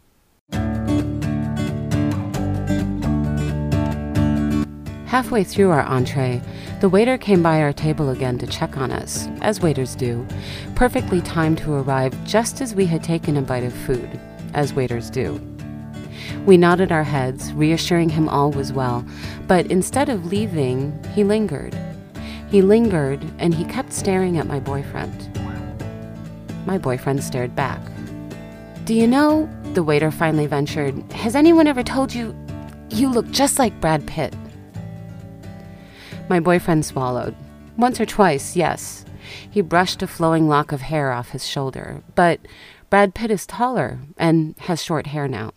Halfway 5.11 5.43
through 5.43 5.71
our 5.71 5.81
entree, 5.81 6.41
the 6.79 6.87
waiter 6.87 7.17
came 7.17 7.43
by 7.43 7.61
our 7.61 7.73
table 7.73 8.09
again 8.09 8.37
to 8.37 8.47
check 8.47 8.77
on 8.77 8.91
us, 8.91 9.27
as 9.41 9.59
waiters 9.59 9.93
do, 9.93 10.25
perfectly 10.75 11.21
timed 11.21 11.57
to 11.59 11.73
arrive 11.73 12.15
just 12.25 12.61
as 12.61 12.73
we 12.73 12.85
had 12.85 13.03
taken 13.03 13.35
a 13.35 13.41
bite 13.41 13.65
of 13.65 13.73
food, 13.73 14.19
as 14.53 14.73
waiters 14.73 15.09
do. 15.09 15.39
We 16.45 16.55
nodded 16.55 16.93
our 16.93 17.03
heads, 17.03 17.51
reassuring 17.51 18.07
him 18.07 18.29
all 18.29 18.51
was 18.51 18.71
well, 18.71 19.05
but 19.47 19.65
instead 19.67 20.07
of 20.07 20.27
leaving, 20.27 20.97
he 21.13 21.25
lingered. 21.25 21.77
He 22.49 22.61
lingered 22.61 23.21
and 23.37 23.53
he 23.53 23.65
kept 23.65 23.91
staring 23.91 24.37
at 24.37 24.47
my 24.47 24.61
boyfriend. 24.61 25.29
My 26.65 26.77
boyfriend 26.77 27.23
stared 27.23 27.55
back. 27.55 27.81
Do 28.85 28.93
you 28.93 29.07
know, 29.07 29.49
the 29.73 29.83
waiter 29.83 30.11
finally 30.11 30.47
ventured, 30.47 31.11
has 31.11 31.35
anyone 31.35 31.67
ever 31.67 31.83
told 31.83 32.13
you 32.13 32.35
you 32.89 33.09
look 33.09 33.29
just 33.31 33.57
like 33.59 33.79
Brad 33.79 34.05
Pitt? 34.05 34.35
My 36.29 36.39
boyfriend 36.39 36.85
swallowed. 36.85 37.35
Once 37.77 37.99
or 37.99 38.05
twice, 38.05 38.55
yes. 38.55 39.05
He 39.49 39.61
brushed 39.61 40.01
a 40.01 40.07
flowing 40.07 40.47
lock 40.47 40.71
of 40.71 40.81
hair 40.81 41.11
off 41.11 41.29
his 41.29 41.47
shoulder, 41.47 42.01
but 42.15 42.39
Brad 42.89 43.13
Pitt 43.15 43.31
is 43.31 43.45
taller 43.45 43.99
and 44.17 44.55
has 44.59 44.83
short 44.83 45.07
hair 45.07 45.27
now. 45.27 45.51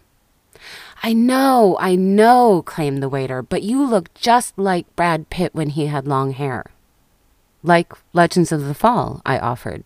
I 1.02 1.12
know, 1.12 1.76
I 1.80 1.96
know, 1.96 2.62
claimed 2.62 3.02
the 3.02 3.08
waiter, 3.08 3.42
but 3.42 3.62
you 3.62 3.84
look 3.84 4.14
just 4.14 4.56
like 4.56 4.94
Brad 4.96 5.28
Pitt 5.28 5.54
when 5.54 5.70
he 5.70 5.86
had 5.86 6.08
long 6.08 6.32
hair. 6.32 6.64
Like 7.62 7.92
Legends 8.12 8.52
of 8.52 8.64
the 8.64 8.74
Fall, 8.74 9.20
I 9.26 9.38
offered. 9.38 9.84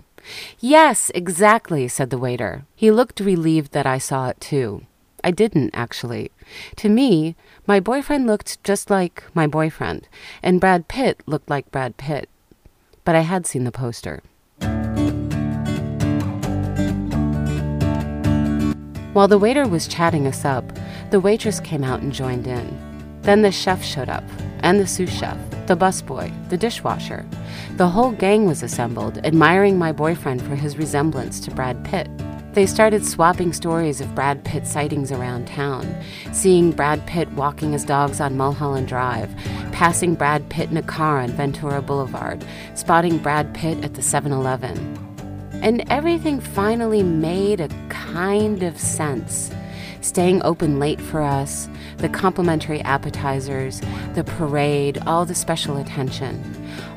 Yes, 0.61 1.11
exactly, 1.15 1.89
said 1.89 2.11
the 2.11 2.19
waiter. 2.19 2.65
He 2.75 2.91
looked 2.91 3.21
relieved 3.21 3.73
that 3.73 3.87
I 3.87 3.99
saw 3.99 4.29
it 4.29 4.41
too. 4.41 4.87
I 5.25 5.31
didn't, 5.31 5.71
actually. 5.75 6.31
To 6.77 6.89
me, 6.89 7.35
my 7.67 7.81
boyfriend 7.81 8.27
looked 8.27 8.63
just 8.63 8.91
like 8.91 9.25
my 9.35 9.47
boyfriend, 9.47 10.09
and 10.43 10.61
Brad 10.61 10.89
Pitt 10.89 11.23
looked 11.27 11.51
like 11.51 11.71
Brad 11.71 11.97
Pitt. 11.97 12.29
But 13.05 13.15
I 13.15 13.21
had 13.21 13.47
seen 13.47 13.65
the 13.65 13.73
poster. 13.73 14.23
While 19.13 19.29
the 19.29 19.39
waiter 19.39 19.67
was 19.67 19.89
chatting 19.89 20.27
us 20.27 20.45
up, 20.45 20.65
the 21.11 21.19
waitress 21.19 21.59
came 21.59 21.83
out 21.83 22.01
and 22.01 22.13
joined 22.13 22.47
in. 22.47 22.79
Then 23.23 23.43
the 23.43 23.51
chef 23.51 23.83
showed 23.83 24.09
up, 24.09 24.25
and 24.61 24.81
the 24.81 24.87
sous 24.87 25.11
chef, 25.11 25.39
the 25.67 25.77
busboy, 25.77 26.33
the 26.49 26.57
dishwasher. 26.57 27.27
The 27.77 27.89
whole 27.89 28.13
gang 28.13 28.47
was 28.47 28.63
assembled, 28.63 29.19
admiring 29.25 29.79
my 29.79 29.93
boyfriend 29.93 30.43
for 30.43 30.55
his 30.55 30.77
resemblance 30.79 31.41
to 31.41 31.51
Brad 31.51 31.85
Pitt. 31.85 32.09
They 32.55 32.67
started 32.67 33.05
swapping 33.05 33.53
stories 33.53 34.01
of 34.01 34.15
Brad 34.15 34.43
Pitt 34.45 34.67
sightings 34.67 35.13
around 35.13 35.47
town, 35.47 35.87
seeing 36.33 36.73
Brad 36.73 37.07
Pitt 37.07 37.31
walking 37.33 37.73
his 37.73 37.85
dogs 37.85 38.21
on 38.21 38.37
Mulholland 38.37 38.89
Drive, 38.89 39.31
passing 39.71 40.15
Brad 40.15 40.49
Pitt 40.49 40.71
in 40.71 40.77
a 40.77 40.83
car 40.83 41.21
on 41.21 41.29
Ventura 41.29 41.81
Boulevard, 41.81 42.45
spotting 42.75 43.19
Brad 43.19 43.55
Pitt 43.55 43.85
at 43.85 43.95
the 43.95 44.03
7 44.03 44.33
Eleven. 44.33 44.77
And 45.63 45.85
everything 45.91 46.41
finally 46.41 47.03
made 47.03 47.61
a 47.61 47.69
kind 47.91 48.63
of 48.63 48.79
sense. 48.79 49.53
Staying 50.01 50.43
open 50.43 50.79
late 50.79 51.01
for 51.01 51.23
us, 51.23 51.69
the 51.99 52.09
complimentary 52.09 52.81
appetizers, 52.83 53.81
the 54.15 54.25
parade, 54.25 54.99
all 55.07 55.25
the 55.25 55.35
special 55.35 55.77
attention. 55.77 56.43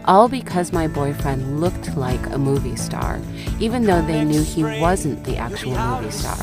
All 0.05 0.29
because 0.29 0.71
my 0.71 0.87
boyfriend 0.87 1.59
looked 1.59 1.95
like 1.97 2.23
a 2.27 2.37
movie 2.37 2.75
star, 2.75 3.19
even 3.59 3.83
though 3.83 4.01
they 4.01 4.23
knew 4.23 4.43
he 4.43 4.63
wasn't 4.63 5.23
the 5.23 5.37
actual 5.37 5.77
movie 5.77 6.11
star. 6.11 6.37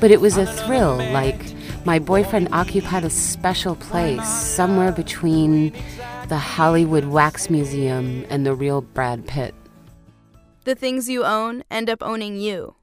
But 0.00 0.10
it 0.10 0.20
was 0.20 0.36
a 0.36 0.46
thrill, 0.46 0.96
like 1.12 1.54
my 1.84 1.98
boyfriend 1.98 2.48
occupied 2.52 3.04
a 3.04 3.10
special 3.10 3.74
place 3.76 4.28
somewhere 4.28 4.92
between 4.92 5.72
the 6.28 6.38
Hollywood 6.38 7.06
Wax 7.06 7.48
Museum 7.48 8.26
and 8.28 8.44
the 8.44 8.54
real 8.54 8.82
Brad 8.82 9.26
Pitt. 9.26 9.54
The 10.64 10.74
things 10.74 11.08
you 11.08 11.24
own 11.24 11.64
end 11.70 11.88
up 11.88 12.02
owning 12.02 12.36
you. 12.36 12.74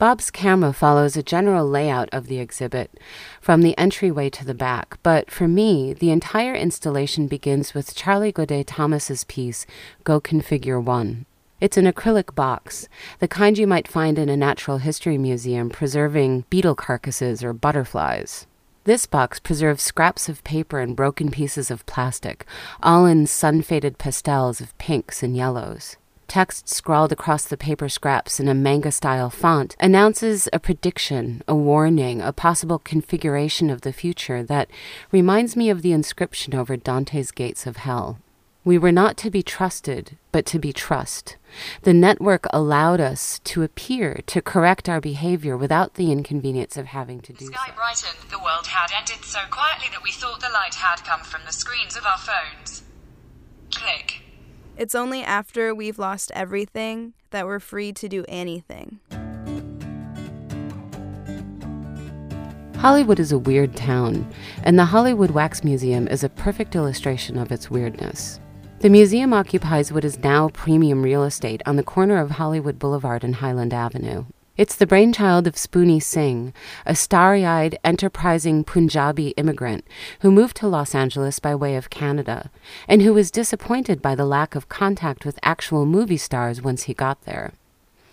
Bob's 0.00 0.30
camera 0.30 0.72
follows 0.72 1.14
a 1.14 1.22
general 1.22 1.68
layout 1.68 2.08
of 2.10 2.26
the 2.26 2.38
exhibit, 2.38 2.90
from 3.38 3.60
the 3.60 3.76
entryway 3.76 4.30
to 4.30 4.46
the 4.46 4.54
back, 4.54 4.96
but 5.02 5.30
for 5.30 5.46
me, 5.46 5.92
the 5.92 6.10
entire 6.10 6.54
installation 6.54 7.26
begins 7.26 7.74
with 7.74 7.94
Charlie 7.94 8.32
Godet 8.32 8.66
Thomas's 8.66 9.24
piece, 9.24 9.66
Go 10.02 10.18
Configure 10.18 10.82
One. 10.82 11.26
It's 11.60 11.76
an 11.76 11.84
acrylic 11.84 12.34
box, 12.34 12.88
the 13.18 13.28
kind 13.28 13.58
you 13.58 13.66
might 13.66 13.86
find 13.86 14.18
in 14.18 14.30
a 14.30 14.38
natural 14.38 14.78
history 14.78 15.18
museum 15.18 15.68
preserving 15.68 16.46
beetle 16.48 16.76
carcasses 16.76 17.44
or 17.44 17.52
butterflies. 17.52 18.46
This 18.84 19.04
box 19.04 19.38
preserves 19.38 19.82
scraps 19.82 20.30
of 20.30 20.42
paper 20.44 20.80
and 20.80 20.96
broken 20.96 21.30
pieces 21.30 21.70
of 21.70 21.84
plastic, 21.84 22.46
all 22.82 23.04
in 23.04 23.26
sun 23.26 23.60
faded 23.60 23.98
pastels 23.98 24.62
of 24.62 24.78
pinks 24.78 25.22
and 25.22 25.36
yellows. 25.36 25.98
Text 26.30 26.68
scrawled 26.68 27.10
across 27.10 27.42
the 27.42 27.56
paper 27.56 27.88
scraps 27.88 28.38
in 28.38 28.46
a 28.46 28.54
manga 28.54 28.92
style 28.92 29.30
font 29.30 29.74
announces 29.80 30.48
a 30.52 30.60
prediction, 30.60 31.42
a 31.48 31.56
warning, 31.56 32.20
a 32.20 32.32
possible 32.32 32.78
configuration 32.78 33.68
of 33.68 33.80
the 33.80 33.92
future 33.92 34.44
that 34.44 34.70
reminds 35.10 35.56
me 35.56 35.70
of 35.70 35.82
the 35.82 35.90
inscription 35.90 36.54
over 36.54 36.76
Dante's 36.76 37.32
gates 37.32 37.66
of 37.66 37.78
hell. 37.78 38.20
We 38.64 38.78
were 38.78 38.92
not 38.92 39.16
to 39.16 39.30
be 39.30 39.42
trusted, 39.42 40.18
but 40.30 40.46
to 40.46 40.60
be 40.60 40.72
trust. 40.72 41.36
The 41.82 41.92
network 41.92 42.46
allowed 42.50 43.00
us 43.00 43.40
to 43.40 43.64
appear, 43.64 44.20
to 44.26 44.40
correct 44.40 44.88
our 44.88 45.00
behavior 45.00 45.56
without 45.56 45.94
the 45.94 46.12
inconvenience 46.12 46.76
of 46.76 46.86
having 46.86 47.20
to 47.22 47.32
do 47.32 47.46
The 47.46 47.52
sky 47.52 47.70
so. 47.70 47.74
brightened. 47.74 48.30
The 48.30 48.38
world 48.38 48.68
had 48.68 48.92
ended 48.96 49.24
so 49.24 49.40
quietly 49.50 49.88
that 49.90 50.04
we 50.04 50.12
thought 50.12 50.38
the 50.38 50.50
light 50.54 50.76
had 50.76 51.02
come 51.02 51.22
from 51.22 51.40
the 51.44 51.52
screens 51.52 51.96
of 51.96 52.06
our 52.06 52.18
phones. 52.18 52.84
It's 54.80 54.94
only 54.94 55.22
after 55.22 55.74
we've 55.74 55.98
lost 55.98 56.32
everything 56.34 57.12
that 57.32 57.44
we're 57.44 57.60
free 57.60 57.92
to 57.92 58.08
do 58.08 58.24
anything. 58.30 58.98
Hollywood 62.78 63.20
is 63.20 63.30
a 63.30 63.38
weird 63.38 63.76
town, 63.76 64.26
and 64.62 64.78
the 64.78 64.86
Hollywood 64.86 65.32
Wax 65.32 65.62
Museum 65.62 66.08
is 66.08 66.24
a 66.24 66.30
perfect 66.30 66.74
illustration 66.74 67.36
of 67.36 67.52
its 67.52 67.70
weirdness. 67.70 68.40
The 68.78 68.88
museum 68.88 69.34
occupies 69.34 69.92
what 69.92 70.02
is 70.02 70.18
now 70.20 70.48
premium 70.48 71.02
real 71.02 71.24
estate 71.24 71.60
on 71.66 71.76
the 71.76 71.82
corner 71.82 72.16
of 72.16 72.30
Hollywood 72.30 72.78
Boulevard 72.78 73.22
and 73.22 73.34
Highland 73.34 73.74
Avenue. 73.74 74.24
It's 74.60 74.76
the 74.76 74.86
brainchild 74.86 75.46
of 75.46 75.56
Spoony 75.56 76.00
Singh, 76.00 76.52
a 76.84 76.94
starry 76.94 77.46
eyed, 77.46 77.78
enterprising 77.82 78.62
Punjabi 78.62 79.28
immigrant 79.38 79.86
who 80.20 80.30
moved 80.30 80.58
to 80.58 80.68
Los 80.68 80.94
Angeles 80.94 81.38
by 81.38 81.54
way 81.54 81.76
of 81.76 81.88
Canada, 81.88 82.50
and 82.86 83.00
who 83.00 83.14
was 83.14 83.30
disappointed 83.30 84.02
by 84.02 84.14
the 84.14 84.26
lack 84.26 84.54
of 84.54 84.68
contact 84.68 85.24
with 85.24 85.38
actual 85.42 85.86
movie 85.86 86.18
stars 86.18 86.60
once 86.60 86.82
he 86.82 86.92
got 86.92 87.22
there. 87.22 87.54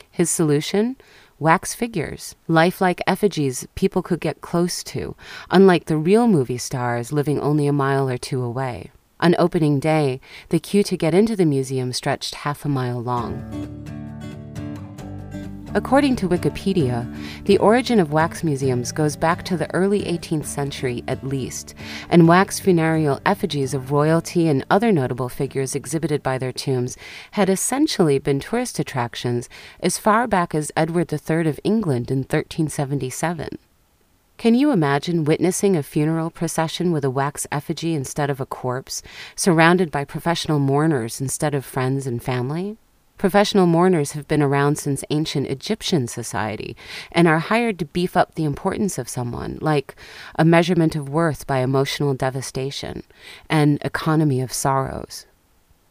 His 0.09 0.29
solution? 0.29 0.95
Wax 1.37 1.75
figures, 1.75 2.35
lifelike 2.47 3.01
effigies 3.05 3.67
people 3.75 4.01
could 4.01 4.21
get 4.21 4.39
close 4.39 4.85
to, 4.85 5.17
unlike 5.51 5.87
the 5.87 5.97
real 5.97 6.29
movie 6.29 6.57
stars 6.57 7.11
living 7.11 7.41
only 7.41 7.67
a 7.67 7.73
mile 7.73 8.09
or 8.09 8.17
two 8.17 8.41
away. 8.41 8.91
On 9.19 9.35
opening 9.37 9.81
day, 9.81 10.21
the 10.47 10.61
queue 10.61 10.83
to 10.83 10.95
get 10.95 11.13
into 11.13 11.35
the 11.35 11.45
museum 11.45 11.91
stretched 11.91 12.35
half 12.35 12.63
a 12.63 12.69
mile 12.69 13.01
long. 13.01 13.97
According 15.73 16.15
to 16.17 16.29
Wikipedia, 16.29 17.05
the 17.43 17.57
origin 17.57 17.99
of 17.99 18.13
wax 18.13 18.41
museums 18.41 18.93
goes 18.93 19.17
back 19.17 19.43
to 19.43 19.57
the 19.57 19.71
early 19.75 20.03
18th 20.03 20.45
century 20.45 21.03
at 21.07 21.27
least, 21.27 21.75
and 22.09 22.27
wax 22.27 22.57
funereal 22.57 23.19
effigies 23.25 23.73
of 23.73 23.91
royalty 23.91 24.47
and 24.47 24.65
other 24.69 24.93
notable 24.93 25.27
figures 25.27 25.75
exhibited 25.75 26.23
by 26.23 26.37
their 26.37 26.53
tombs 26.53 26.97
had 27.31 27.49
essentially 27.49 28.17
been 28.17 28.39
tourist 28.39 28.79
attractions 28.79 29.49
as 29.81 29.97
far 29.97 30.25
back 30.25 30.55
as 30.55 30.71
Edward 30.75 31.11
III 31.11 31.47
of 31.47 31.59
England 31.65 32.09
in 32.09 32.19
1377. 32.19 33.59
Can 34.37 34.55
you 34.55 34.71
imagine 34.71 35.25
witnessing 35.25 35.75
a 35.75 35.83
funeral 35.83 36.29
procession 36.29 36.91
with 36.91 37.03
a 37.03 37.09
wax 37.09 37.45
effigy 37.51 37.93
instead 37.93 38.29
of 38.29 38.39
a 38.39 38.45
corpse, 38.45 39.03
surrounded 39.35 39.91
by 39.91 40.05
professional 40.05 40.59
mourners 40.59 41.19
instead 41.19 41.53
of 41.53 41.65
friends 41.65 42.07
and 42.07 42.23
family? 42.23 42.77
Professional 43.17 43.65
mourners 43.65 44.11
have 44.11 44.27
been 44.27 44.43
around 44.43 44.77
since 44.77 45.03
ancient 45.09 45.47
Egyptian 45.47 46.07
society 46.07 46.77
and 47.11 47.27
are 47.27 47.39
hired 47.39 47.79
to 47.79 47.85
beef 47.85 48.15
up 48.15 48.35
the 48.35 48.43
importance 48.43 48.99
of 48.99 49.09
someone, 49.09 49.57
like 49.59 49.95
a 50.35 50.45
measurement 50.45 50.95
of 50.95 51.09
worth 51.09 51.47
by 51.47 51.59
emotional 51.59 52.13
devastation, 52.13 53.01
an 53.49 53.79
economy 53.81 54.39
of 54.39 54.53
sorrows. 54.53 55.25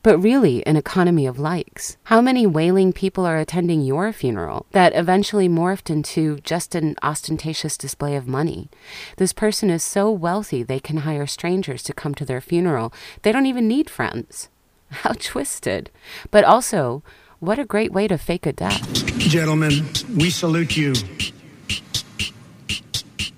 But 0.05 0.19
really, 0.19 0.65
an 0.69 0.77
economy 0.77 1.27
of 1.27 1.37
likes. 1.37 1.97
How 2.05 2.21
many 2.21 2.47
wailing 2.47 2.93
people 2.93 3.27
are 3.27 3.39
attending 3.39 3.81
your 3.81 4.13
funeral 4.13 4.67
that 4.71 4.95
eventually 4.95 5.49
morphed 5.49 5.91
into 5.91 6.39
just 6.45 6.77
an 6.77 6.95
ostentatious 7.03 7.77
display 7.77 8.15
of 8.15 8.29
money? 8.29 8.71
This 9.17 9.33
person 9.33 9.69
is 9.69 9.83
so 9.83 10.13
wealthy 10.13 10.63
they 10.63 10.79
can 10.79 10.99
hire 10.99 11.27
strangers 11.27 11.83
to 11.83 11.93
come 11.93 12.15
to 12.15 12.25
their 12.25 12.41
funeral. 12.41 12.93
They 13.23 13.33
don't 13.33 13.47
even 13.47 13.67
need 13.67 13.91
friends. 13.91 14.49
How 15.03 15.13
twisted. 15.19 15.91
But 16.31 16.45
also, 16.45 17.03
what 17.41 17.59
a 17.59 17.65
great 17.65 17.93
way 17.93 18.09
to 18.09 18.19
fake 18.19 18.47
a 18.47 18.53
death. 18.53 19.07
Gentlemen, 19.19 19.87
we 20.17 20.31
salute 20.31 20.77
you. 20.77 20.95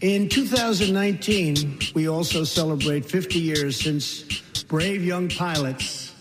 In 0.01 0.29
2019, 0.29 1.79
we 1.95 2.09
also 2.09 2.45
celebrate 2.45 3.05
50 3.05 3.39
years 3.39 3.81
since 3.81 4.23
brave 4.69 5.05
young 5.05 5.29
pilots 5.29 6.15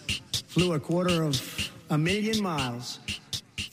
flew 0.47 0.73
a 0.73 0.79
quarter 0.79 1.21
of 1.21 1.69
a 1.91 1.97
million 1.97 2.41
miles 2.41 2.99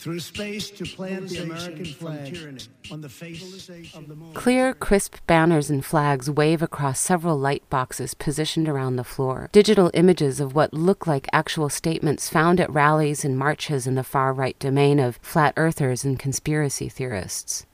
through 0.05 0.21
space 0.21 0.71
to 0.71 0.85
plant 0.85 1.31
the 1.31 1.39
American 1.39 1.87
flag 1.87 2.61
on 2.93 3.01
the 3.01 3.09
face 3.09 3.71
of 3.95 4.07
the 4.07 4.15
moon. 4.15 4.35
Clear, 4.35 4.75
crisp 4.75 5.17
banners 5.27 5.71
and 5.71 5.83
flags 5.83 6.31
wave 6.31 6.61
across 6.61 7.01
several 7.01 7.39
light 7.39 7.63
boxes 7.71 8.13
positioned 8.13 8.69
around 8.69 8.97
the 8.97 9.03
floor. 9.03 9.49
Digital 9.51 9.91
images 9.95 10.41
of 10.41 10.55
what 10.55 10.75
look 10.75 11.07
like 11.07 11.27
actual 11.33 11.71
statements 11.71 12.29
found 12.29 12.61
at 12.61 12.71
rallies 12.71 13.25
and 13.25 13.39
marches 13.39 13.87
in 13.87 13.95
the 13.95 14.05
far 14.05 14.35
right 14.35 14.59
domain 14.59 15.01
of 15.01 15.19
flat 15.23 15.55
earthers 15.57 16.05
and 16.05 16.19
conspiracy 16.19 16.91
theorists. 16.91 17.65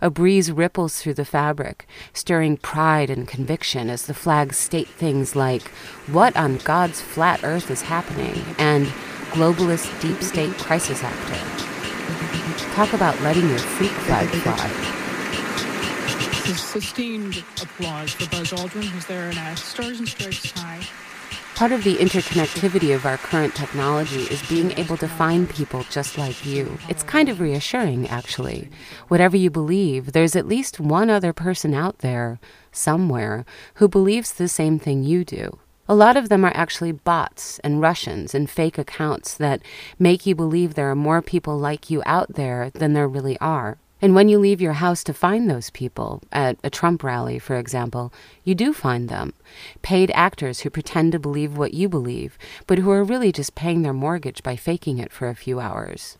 A 0.00 0.08
breeze 0.08 0.50
ripples 0.50 1.02
through 1.02 1.14
the 1.14 1.26
fabric, 1.26 1.86
stirring 2.14 2.56
pride 2.56 3.10
and 3.10 3.28
conviction 3.28 3.90
as 3.90 4.06
the 4.06 4.14
flags 4.14 4.56
state 4.56 4.88
things 4.88 5.36
like, 5.36 5.68
What 6.10 6.34
on 6.34 6.56
God's 6.64 7.02
flat 7.02 7.44
earth 7.44 7.70
is 7.70 7.82
happening? 7.82 8.42
and 8.56 8.90
Globalist 9.30 10.00
deep 10.00 10.20
state 10.22 10.52
crisis 10.58 11.02
actor. 11.02 12.74
Talk 12.74 12.92
about 12.92 13.20
letting 13.22 13.48
your 13.48 13.58
freak 13.58 13.90
flag 13.90 14.28
fly. 14.28 14.94
Sustained 16.54 17.44
applause 17.60 18.12
for 18.12 18.28
Buzz 18.30 18.52
Aldrin, 18.52 18.84
who's 18.84 19.04
there 19.06 19.30
in 19.30 19.36
a 19.36 19.56
Stars 19.56 19.98
and 19.98 20.08
Stripes 20.08 20.52
tie. 20.52 20.80
Part 21.56 21.72
of 21.72 21.82
the 21.82 21.96
interconnectivity 21.96 22.94
of 22.94 23.04
our 23.04 23.16
current 23.18 23.54
technology 23.54 24.22
is 24.22 24.48
being 24.48 24.70
able 24.78 24.96
to 24.96 25.08
find 25.08 25.50
people 25.50 25.84
just 25.90 26.16
like 26.16 26.46
you. 26.46 26.78
It's 26.88 27.02
kind 27.02 27.28
of 27.28 27.40
reassuring, 27.40 28.08
actually. 28.08 28.70
Whatever 29.08 29.36
you 29.36 29.50
believe, 29.50 30.12
there's 30.12 30.36
at 30.36 30.46
least 30.46 30.78
one 30.78 31.10
other 31.10 31.32
person 31.32 31.74
out 31.74 31.98
there, 31.98 32.38
somewhere, 32.70 33.44
who 33.74 33.88
believes 33.88 34.32
the 34.32 34.48
same 34.48 34.78
thing 34.78 35.02
you 35.02 35.24
do. 35.24 35.58
A 35.90 35.94
lot 35.94 36.18
of 36.18 36.28
them 36.28 36.44
are 36.44 36.52
actually 36.54 36.92
bots 36.92 37.58
and 37.60 37.80
Russians 37.80 38.34
and 38.34 38.50
fake 38.50 38.76
accounts 38.76 39.34
that 39.34 39.62
make 39.98 40.26
you 40.26 40.34
believe 40.34 40.74
there 40.74 40.90
are 40.90 40.94
more 40.94 41.22
people 41.22 41.58
like 41.58 41.88
you 41.88 42.02
out 42.04 42.34
there 42.34 42.68
than 42.74 42.92
there 42.92 43.08
really 43.08 43.38
are. 43.38 43.78
And 44.02 44.14
when 44.14 44.28
you 44.28 44.38
leave 44.38 44.60
your 44.60 44.74
house 44.74 45.02
to 45.04 45.14
find 45.14 45.50
those 45.50 45.70
people, 45.70 46.22
at 46.30 46.58
a 46.62 46.68
Trump 46.68 47.02
rally, 47.02 47.38
for 47.38 47.56
example, 47.56 48.12
you 48.44 48.54
do 48.54 48.74
find 48.74 49.08
them. 49.08 49.32
Paid 49.80 50.10
actors 50.12 50.60
who 50.60 50.70
pretend 50.70 51.12
to 51.12 51.18
believe 51.18 51.56
what 51.56 51.72
you 51.72 51.88
believe, 51.88 52.38
but 52.66 52.78
who 52.78 52.90
are 52.90 53.02
really 53.02 53.32
just 53.32 53.54
paying 53.54 53.80
their 53.80 53.94
mortgage 53.94 54.42
by 54.42 54.56
faking 54.56 54.98
it 54.98 55.10
for 55.10 55.28
a 55.28 55.34
few 55.34 55.58
hours. 55.58 56.18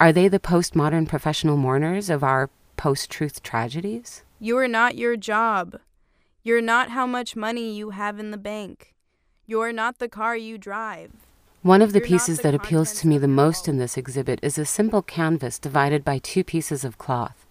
Are 0.00 0.12
they 0.12 0.26
the 0.26 0.40
postmodern 0.40 1.08
professional 1.08 1.56
mourners 1.56 2.10
of 2.10 2.24
our 2.24 2.50
post 2.76 3.08
truth 3.08 3.40
tragedies? 3.42 4.24
You 4.40 4.58
are 4.58 4.68
not 4.68 4.98
your 4.98 5.16
job. 5.16 5.78
You're 6.42 6.60
not 6.60 6.90
how 6.90 7.06
much 7.06 7.36
money 7.36 7.72
you 7.72 7.90
have 7.90 8.18
in 8.18 8.32
the 8.32 8.36
bank. 8.36 8.94
You're 9.48 9.72
not 9.72 10.00
the 10.00 10.08
car 10.08 10.36
you 10.36 10.58
drive. 10.58 11.12
One 11.62 11.80
of 11.80 11.92
the 11.92 12.00
You're 12.00 12.08
pieces 12.08 12.38
the 12.38 12.42
that 12.42 12.54
appeals 12.54 12.92
to 13.00 13.06
me 13.06 13.16
the 13.16 13.28
most 13.28 13.68
in 13.68 13.78
this 13.78 13.96
exhibit 13.96 14.40
is 14.42 14.58
a 14.58 14.64
simple 14.64 15.02
canvas 15.02 15.60
divided 15.60 16.04
by 16.04 16.18
two 16.18 16.42
pieces 16.42 16.82
of 16.84 16.98
cloth, 16.98 17.46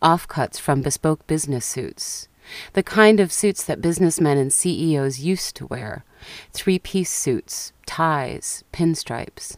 offcuts 0.00 0.60
from 0.60 0.80
bespoke 0.80 1.26
business 1.26 1.66
suits. 1.66 2.28
The 2.74 2.84
kind 2.84 3.18
of 3.18 3.32
suits 3.32 3.64
that 3.64 3.80
businessmen 3.80 4.38
and 4.38 4.52
CEOs 4.52 5.18
used 5.18 5.56
to 5.56 5.66
wear 5.66 6.04
three 6.52 6.78
piece 6.78 7.10
suits, 7.10 7.72
ties, 7.84 8.62
pinstripes. 8.72 9.56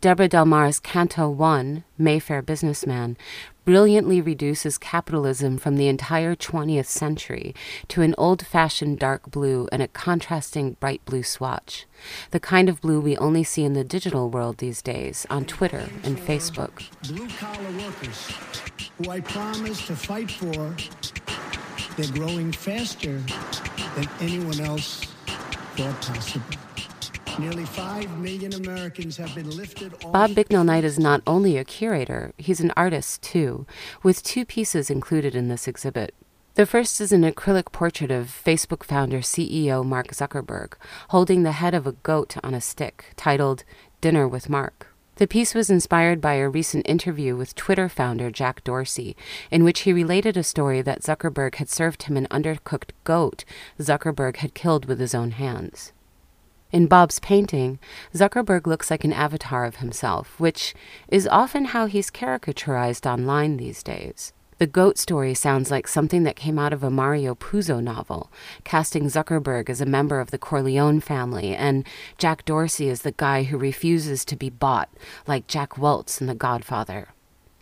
Debora 0.00 0.28
Delmar's 0.28 0.78
Canto 0.78 1.28
1, 1.28 1.84
Mayfair 1.98 2.42
Businessman, 2.42 3.16
brilliantly 3.64 4.20
reduces 4.20 4.78
capitalism 4.78 5.58
from 5.58 5.76
the 5.76 5.88
entire 5.88 6.36
20th 6.36 6.86
century 6.86 7.54
to 7.88 8.02
an 8.02 8.14
old 8.16 8.46
fashioned 8.46 8.98
dark 8.98 9.30
blue 9.30 9.68
and 9.72 9.82
a 9.82 9.88
contrasting 9.88 10.74
bright 10.74 11.04
blue 11.04 11.24
swatch. 11.24 11.84
The 12.30 12.40
kind 12.40 12.68
of 12.68 12.80
blue 12.80 13.00
we 13.00 13.16
only 13.16 13.42
see 13.42 13.64
in 13.64 13.72
the 13.72 13.82
digital 13.82 14.30
world 14.30 14.58
these 14.58 14.82
days, 14.82 15.26
on 15.28 15.44
Twitter 15.44 15.88
and 16.04 16.16
Facebook. 16.16 16.88
Blue 17.08 17.28
collar 17.28 17.70
workers, 17.84 18.32
who 18.98 19.10
I 19.10 19.20
promise 19.20 19.86
to 19.88 19.96
fight 19.96 20.30
for, 20.30 20.74
they're 21.96 22.12
growing 22.12 22.52
faster 22.52 23.18
than 23.96 24.08
anyone 24.20 24.60
else 24.60 25.00
thought 25.76 26.00
possible. 26.02 26.65
Bob 30.10 30.34
Bicknell 30.34 30.64
Knight 30.64 30.84
is 30.84 30.98
not 30.98 31.20
only 31.26 31.58
a 31.58 31.64
curator, 31.64 32.32
he's 32.38 32.60
an 32.60 32.72
artist 32.76 33.20
too, 33.22 33.66
with 34.02 34.22
two 34.22 34.46
pieces 34.46 34.88
included 34.88 35.34
in 35.34 35.48
this 35.48 35.68
exhibit. 35.68 36.14
The 36.54 36.64
first 36.64 36.98
is 36.98 37.12
an 37.12 37.30
acrylic 37.30 37.72
portrait 37.72 38.10
of 38.10 38.28
Facebook 38.28 38.82
founder 38.82 39.18
CEO 39.18 39.84
Mark 39.84 40.08
Zuckerberg 40.08 40.74
holding 41.10 41.42
the 41.42 41.52
head 41.52 41.74
of 41.74 41.86
a 41.86 41.92
goat 41.92 42.36
on 42.42 42.54
a 42.54 42.60
stick, 42.60 43.12
titled 43.16 43.64
Dinner 44.00 44.26
with 44.26 44.48
Mark. 44.48 44.94
The 45.16 45.26
piece 45.26 45.54
was 45.54 45.68
inspired 45.68 46.22
by 46.22 46.34
a 46.34 46.48
recent 46.48 46.88
interview 46.88 47.36
with 47.36 47.54
Twitter 47.54 47.90
founder 47.90 48.30
Jack 48.30 48.64
Dorsey, 48.64 49.14
in 49.50 49.62
which 49.62 49.80
he 49.80 49.92
related 49.92 50.38
a 50.38 50.42
story 50.42 50.80
that 50.80 51.02
Zuckerberg 51.02 51.56
had 51.56 51.68
served 51.68 52.04
him 52.04 52.16
an 52.16 52.28
undercooked 52.30 52.92
goat 53.04 53.44
Zuckerberg 53.78 54.36
had 54.36 54.54
killed 54.54 54.86
with 54.86 55.00
his 55.00 55.14
own 55.14 55.32
hands. 55.32 55.92
In 56.76 56.88
Bob's 56.88 57.20
painting, 57.20 57.78
Zuckerberg 58.12 58.66
looks 58.66 58.90
like 58.90 59.02
an 59.02 59.12
avatar 59.14 59.64
of 59.64 59.76
himself, 59.76 60.38
which 60.38 60.74
is 61.08 61.26
often 61.26 61.64
how 61.64 61.86
he's 61.86 62.10
caricaturized 62.10 63.10
online 63.10 63.56
these 63.56 63.82
days. 63.82 64.34
The 64.58 64.66
goat 64.66 64.98
story 64.98 65.32
sounds 65.32 65.70
like 65.70 65.88
something 65.88 66.24
that 66.24 66.36
came 66.36 66.58
out 66.58 66.74
of 66.74 66.82
a 66.82 66.90
Mario 66.90 67.34
Puzo 67.34 67.82
novel, 67.82 68.30
casting 68.64 69.04
Zuckerberg 69.04 69.70
as 69.70 69.80
a 69.80 69.86
member 69.86 70.20
of 70.20 70.30
the 70.30 70.36
Corleone 70.36 71.00
family 71.00 71.56
and 71.56 71.86
Jack 72.18 72.44
Dorsey 72.44 72.90
as 72.90 73.00
the 73.00 73.12
guy 73.12 73.44
who 73.44 73.56
refuses 73.56 74.22
to 74.26 74.36
be 74.36 74.50
bought, 74.50 74.90
like 75.26 75.46
Jack 75.46 75.76
Woltz 75.76 76.20
in 76.20 76.26
The 76.26 76.34
Godfather. 76.34 77.08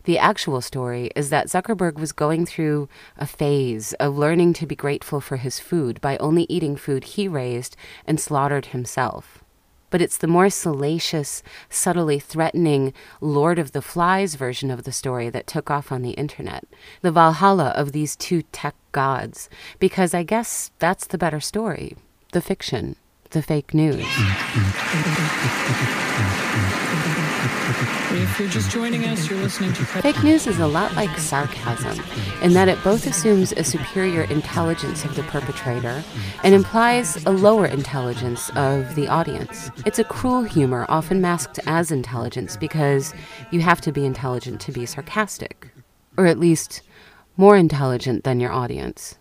The 0.04 0.18
actual 0.18 0.60
story 0.60 1.10
is 1.16 1.30
that 1.30 1.48
Zuckerberg 1.48 1.94
was 1.98 2.12
going 2.12 2.46
through 2.46 2.88
a 3.16 3.26
phase 3.26 3.92
of 3.94 4.18
learning 4.18 4.52
to 4.54 4.66
be 4.66 4.76
grateful 4.76 5.20
for 5.20 5.38
his 5.38 5.58
food 5.58 6.00
by 6.00 6.16
only 6.18 6.46
eating 6.48 6.76
food 6.76 7.04
he 7.04 7.26
raised 7.26 7.76
and 8.06 8.20
slaughtered 8.20 8.66
himself 8.66 9.44
but 9.94 10.02
it's 10.02 10.16
the 10.16 10.26
more 10.26 10.50
salacious, 10.50 11.40
subtly 11.70 12.18
threatening 12.18 12.92
Lord 13.20 13.60
of 13.60 13.70
the 13.70 13.80
Flies 13.80 14.34
version 14.34 14.68
of 14.72 14.82
the 14.82 14.90
story 14.90 15.30
that 15.30 15.46
took 15.46 15.70
off 15.70 15.92
on 15.92 16.02
the 16.02 16.18
internet. 16.18 16.64
The 17.02 17.12
Valhalla 17.12 17.68
of 17.76 17.92
these 17.92 18.16
two 18.16 18.42
tech 18.50 18.74
gods. 18.90 19.48
Because 19.78 20.12
I 20.12 20.24
guess 20.24 20.72
that's 20.80 21.06
the 21.06 21.16
better 21.16 21.38
story. 21.38 21.96
The 22.32 22.40
fiction. 22.40 22.96
The 23.34 23.42
fake 23.42 23.74
news. 23.74 23.96
If 28.12 28.38
you're 28.38 28.48
just 28.48 28.70
joining 28.70 29.04
us, 29.06 29.28
you're 29.28 29.40
listening 29.40 29.72
to 29.72 29.84
Fake 29.84 30.22
news 30.22 30.46
is 30.46 30.60
a 30.60 30.68
lot 30.68 30.94
like 30.94 31.18
sarcasm 31.18 32.00
in 32.42 32.52
that 32.52 32.68
it 32.68 32.80
both 32.84 33.08
assumes 33.08 33.50
a 33.50 33.64
superior 33.64 34.22
intelligence 34.30 35.04
of 35.04 35.16
the 35.16 35.24
perpetrator 35.24 36.04
and 36.44 36.54
implies 36.54 37.26
a 37.26 37.30
lower 37.30 37.66
intelligence 37.66 38.50
of 38.50 38.94
the 38.94 39.08
audience. 39.08 39.68
It's 39.84 39.98
a 39.98 40.04
cruel 40.04 40.44
humor, 40.44 40.86
often 40.88 41.20
masked 41.20 41.58
as 41.66 41.90
intelligence, 41.90 42.56
because 42.56 43.12
you 43.50 43.62
have 43.62 43.80
to 43.80 43.90
be 43.90 44.06
intelligent 44.06 44.60
to 44.60 44.70
be 44.70 44.86
sarcastic, 44.86 45.70
or 46.16 46.26
at 46.26 46.38
least 46.38 46.82
more 47.36 47.56
intelligent 47.56 48.22
than 48.22 48.38
your 48.38 48.52
audience. 48.52 49.18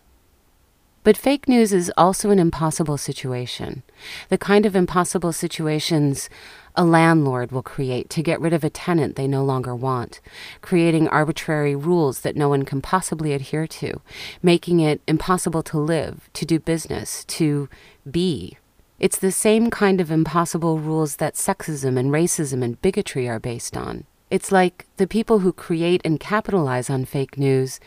But 1.04 1.18
fake 1.18 1.46
news 1.46 1.72
is 1.72 1.92
also 1.98 2.30
an 2.30 2.38
impossible 2.38 2.96
situation. 2.96 3.82
The 4.30 4.38
kind 4.38 4.64
of 4.64 4.74
impossible 4.74 5.32
situations 5.32 6.30
a 6.74 6.84
landlord 6.84 7.52
will 7.52 7.62
create 7.62 8.08
to 8.10 8.22
get 8.22 8.40
rid 8.40 8.54
of 8.54 8.64
a 8.64 8.70
tenant 8.70 9.14
they 9.14 9.28
no 9.28 9.44
longer 9.44 9.76
want, 9.76 10.20
creating 10.62 11.06
arbitrary 11.08 11.76
rules 11.76 12.20
that 12.20 12.36
no 12.36 12.48
one 12.48 12.64
can 12.64 12.80
possibly 12.80 13.32
adhere 13.34 13.66
to, 13.66 14.00
making 14.42 14.80
it 14.80 15.02
impossible 15.06 15.62
to 15.64 15.78
live, 15.78 16.30
to 16.32 16.46
do 16.46 16.58
business, 16.58 17.24
to 17.26 17.68
be. 18.10 18.58
It's 18.98 19.18
the 19.18 19.30
same 19.30 19.70
kind 19.70 20.00
of 20.00 20.10
impossible 20.10 20.78
rules 20.78 21.16
that 21.16 21.34
sexism 21.34 21.98
and 21.98 22.10
racism 22.10 22.64
and 22.64 22.80
bigotry 22.80 23.28
are 23.28 23.38
based 23.38 23.76
on. 23.76 24.04
It's 24.30 24.50
like 24.50 24.86
the 24.96 25.06
people 25.06 25.40
who 25.40 25.52
create 25.52 26.00
and 26.04 26.18
capitalize 26.18 26.88
on 26.88 27.04
fake 27.04 27.36
news 27.36 27.78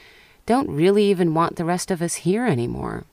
don't 0.47 0.71
really 0.71 1.03
even 1.03 1.33
want 1.33 1.57
the 1.57 1.65
rest 1.65 1.91
of 1.91 2.01
us 2.01 2.15
here 2.15 2.47
anymore. 2.47 3.03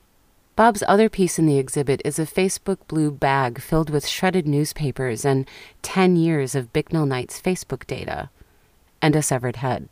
Bob's 0.55 0.83
other 0.87 1.09
piece 1.09 1.37
in 1.37 1.45
the 1.45 1.57
exhibit 1.57 2.01
is 2.05 2.17
a 2.17 2.25
Facebook 2.25 2.77
blue 2.87 3.11
bag 3.11 3.59
filled 3.59 3.89
with 3.89 4.07
shredded 4.07 4.47
newspapers 4.47 5.25
and 5.25 5.45
10 5.81 6.15
years 6.15 6.55
of 6.55 6.71
Bicknell 6.71 7.05
Knight's 7.05 7.41
Facebook 7.41 7.85
data, 7.85 8.29
and 9.01 9.17
a 9.17 9.21
severed 9.21 9.57
head. 9.57 9.89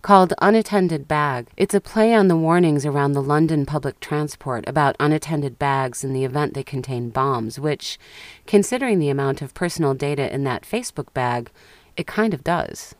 Called 0.00 0.32
Unattended 0.40 1.08
Bag, 1.08 1.48
it's 1.56 1.74
a 1.74 1.80
play 1.80 2.14
on 2.14 2.28
the 2.28 2.36
warnings 2.36 2.86
around 2.86 3.14
the 3.14 3.22
London 3.22 3.66
public 3.66 3.98
transport 3.98 4.62
about 4.68 4.94
unattended 5.00 5.58
bags 5.58 6.04
in 6.04 6.12
the 6.12 6.24
event 6.24 6.54
they 6.54 6.62
contain 6.62 7.10
bombs, 7.10 7.58
which, 7.58 7.98
considering 8.46 9.00
the 9.00 9.08
amount 9.08 9.42
of 9.42 9.54
personal 9.54 9.94
data 9.94 10.32
in 10.32 10.44
that 10.44 10.62
Facebook 10.62 11.12
bag, 11.14 11.50
it 11.96 12.06
kind 12.06 12.32
of 12.32 12.44
does. 12.44 12.94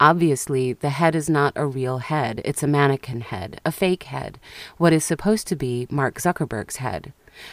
Obviously, 0.00 0.72
the 0.72 0.88
head 0.88 1.14
is 1.14 1.28
not 1.28 1.52
a 1.56 1.66
real 1.66 1.98
head. 1.98 2.40
It's 2.42 2.62
a 2.62 2.66
mannequin 2.66 3.20
head, 3.20 3.60
a 3.66 3.70
fake 3.70 4.04
head, 4.04 4.40
what 4.78 4.94
is 4.94 5.04
supposed 5.04 5.46
to 5.48 5.56
be 5.56 5.86
Mark 5.90 6.18
Zuckerberg's 6.18 6.76
head. 6.76 7.12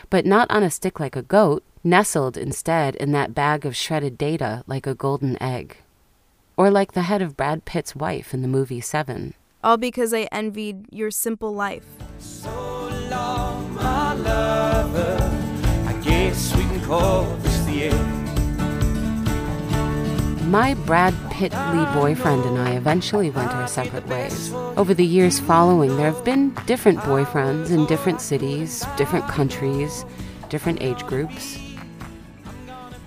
But 0.10 0.26
not 0.26 0.50
on 0.50 0.64
a 0.64 0.72
stick 0.72 0.98
like 0.98 1.18
a 1.18 1.22
goat, 1.22 1.62
nestled 1.84 2.38
instead 2.38 2.96
in 2.96 3.12
that 3.12 3.36
bag 3.36 3.66
of 3.66 3.76
shredded 3.76 4.18
data 4.18 4.64
like 4.66 4.88
a 4.88 4.96
golden 4.96 5.42
egg. 5.44 5.78
Or 6.56 6.72
like 6.72 6.94
the 6.94 7.04
head 7.04 7.22
of 7.22 7.36
Brad 7.36 7.66
Pitt's 7.66 7.98
wife 7.98 8.34
in 8.34 8.42
the 8.42 8.48
movie 8.48 8.82
Seven. 8.82 9.34
All 9.62 9.76
because 9.76 10.14
I 10.14 10.30
envied 10.32 10.86
your 10.90 11.12
simple 11.12 11.54
life. 11.54 11.86
So 12.18 12.50
long, 13.12 13.76
my 13.76 14.14
lover. 14.14 15.18
I 15.86 15.94
guess 16.02 16.56
we 16.56 16.64
can 16.64 16.82
call 16.86 17.26
My 20.48 20.76
Brad 20.76 21.14
Pitt 21.30 21.52
lead 21.52 21.94
boyfriend 21.94 22.46
and 22.46 22.58
I 22.58 22.76
eventually 22.76 23.30
went 23.30 23.52
our 23.52 23.68
separate 23.68 24.08
ways. 24.08 24.54
Over 24.78 24.94
the 24.94 25.06
years 25.06 25.42
following, 25.42 25.98
there 25.98 26.10
have 26.10 26.24
been 26.24 26.56
different 26.66 27.00
boyfriends 27.00 27.70
in 27.70 27.86
different 27.86 28.22
cities, 28.22 28.86
different 28.96 29.28
countries, 29.28 30.06
different 30.48 30.82
age 30.82 31.06
groups. 31.06 31.60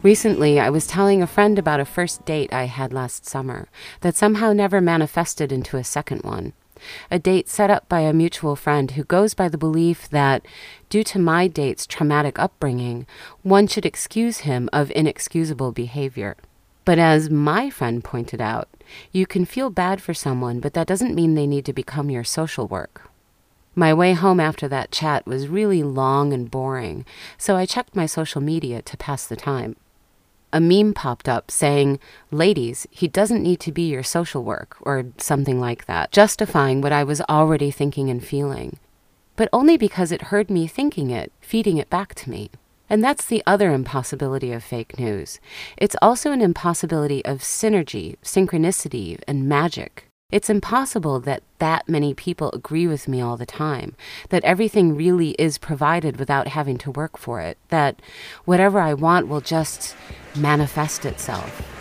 Recently, 0.03 0.61
I 0.61 0.68
was 0.68 0.87
telling 0.87 1.22
a 1.22 1.26
friend 1.26 1.59
about 1.59 1.81
a 1.81 1.87
first 1.87 2.26
date 2.26 2.53
I 2.53 2.64
had 2.64 2.92
last 2.92 3.24
summer 3.24 3.68
that 4.03 4.16
somehow 4.16 4.53
never 4.53 4.83
manifested 4.83 5.50
into 5.50 5.79
a 5.79 5.85
second 5.85 6.20
one. 6.20 6.53
A 7.11 7.18
date 7.18 7.48
set 7.48 7.70
up 7.70 7.88
by 7.88 8.00
a 8.00 8.12
mutual 8.12 8.55
friend 8.55 8.90
who 8.90 9.05
goes 9.05 9.33
by 9.33 9.48
the 9.48 9.57
belief 9.57 10.11
that, 10.11 10.44
due 10.90 11.05
to 11.05 11.18
my 11.18 11.48
date's 11.48 11.87
traumatic 11.87 12.38
upbringing, 12.38 13.07
one 13.42 13.66
should 13.66 13.87
excuse 13.87 14.40
him 14.40 14.68
of 14.74 14.90
inexcusable 14.90 15.72
behavior. 15.72 16.37
But 16.90 16.98
as 16.98 17.31
my 17.31 17.70
friend 17.70 18.03
pointed 18.03 18.40
out, 18.40 18.68
you 19.12 19.24
can 19.24 19.44
feel 19.44 19.70
bad 19.70 20.03
for 20.03 20.12
someone, 20.12 20.59
but 20.59 20.74
that 20.74 20.88
doesn't 20.88 21.14
mean 21.14 21.37
they 21.37 21.46
need 21.46 21.64
to 21.66 21.72
become 21.72 22.11
your 22.11 22.24
social 22.24 22.66
work. 22.66 23.09
My 23.76 23.94
way 23.94 24.12
home 24.12 24.40
after 24.40 24.66
that 24.66 24.90
chat 24.90 25.24
was 25.24 25.46
really 25.46 25.85
long 25.85 26.33
and 26.33 26.50
boring, 26.50 27.07
so 27.38 27.55
I 27.55 27.64
checked 27.64 27.94
my 27.94 28.07
social 28.07 28.40
media 28.40 28.83
to 28.83 28.96
pass 28.96 29.24
the 29.24 29.37
time. 29.37 29.76
A 30.53 30.59
meme 30.61 30.92
popped 30.92 31.29
up 31.29 31.53
saying, 31.53 32.00
Ladies, 32.33 32.88
he 32.90 33.07
doesn't 33.07 33.44
need 33.44 33.61
to 33.61 33.70
be 33.70 33.83
your 33.83 34.03
social 34.03 34.42
work, 34.42 34.76
or 34.81 35.05
something 35.16 35.61
like 35.61 35.87
that, 35.87 36.11
justifying 36.11 36.81
what 36.81 36.90
I 36.90 37.05
was 37.05 37.20
already 37.29 37.70
thinking 37.70 38.11
and 38.11 38.26
feeling. 38.26 38.81
But 39.37 39.48
only 39.53 39.76
because 39.76 40.11
it 40.11 40.33
heard 40.35 40.50
me 40.50 40.66
thinking 40.66 41.11
it, 41.12 41.31
feeding 41.40 41.76
it 41.76 41.88
back 41.88 42.16
to 42.16 42.31
me. 42.31 42.50
And 42.90 43.05
that's 43.05 43.24
the 43.24 43.42
other 43.46 43.72
impossibility 43.72 44.53
of 44.53 44.64
fake 44.64 44.98
news. 44.98 45.38
It's 45.76 45.96
also 46.03 46.33
an 46.33 46.42
impossibility 46.42 47.24
of 47.24 47.38
synergy, 47.38 48.16
synchronicity, 48.24 49.20
and 49.29 49.48
magic. 49.48 50.07
It's 50.33 50.50
impossible 50.50 51.20
that 51.20 51.42
that 51.59 51.88
many 51.88 52.14
people 52.14 52.50
agree 52.53 52.87
with 52.87 53.09
me 53.09 53.20
all 53.20 53.37
the 53.37 53.46
time, 53.46 53.94
that 54.29 54.44
everything 54.44 54.96
really 54.96 55.31
is 55.31 55.57
provided 55.59 56.18
without 56.18 56.48
having 56.48 56.79
to 56.79 56.90
work 56.90 57.16
for 57.16 57.40
it, 57.40 57.59
that 57.68 58.00
whatever 58.44 58.81
I 58.81 58.94
want 58.94 59.29
will 59.29 59.40
just 59.40 59.96
manifest 60.37 61.05
itself. 61.05 61.79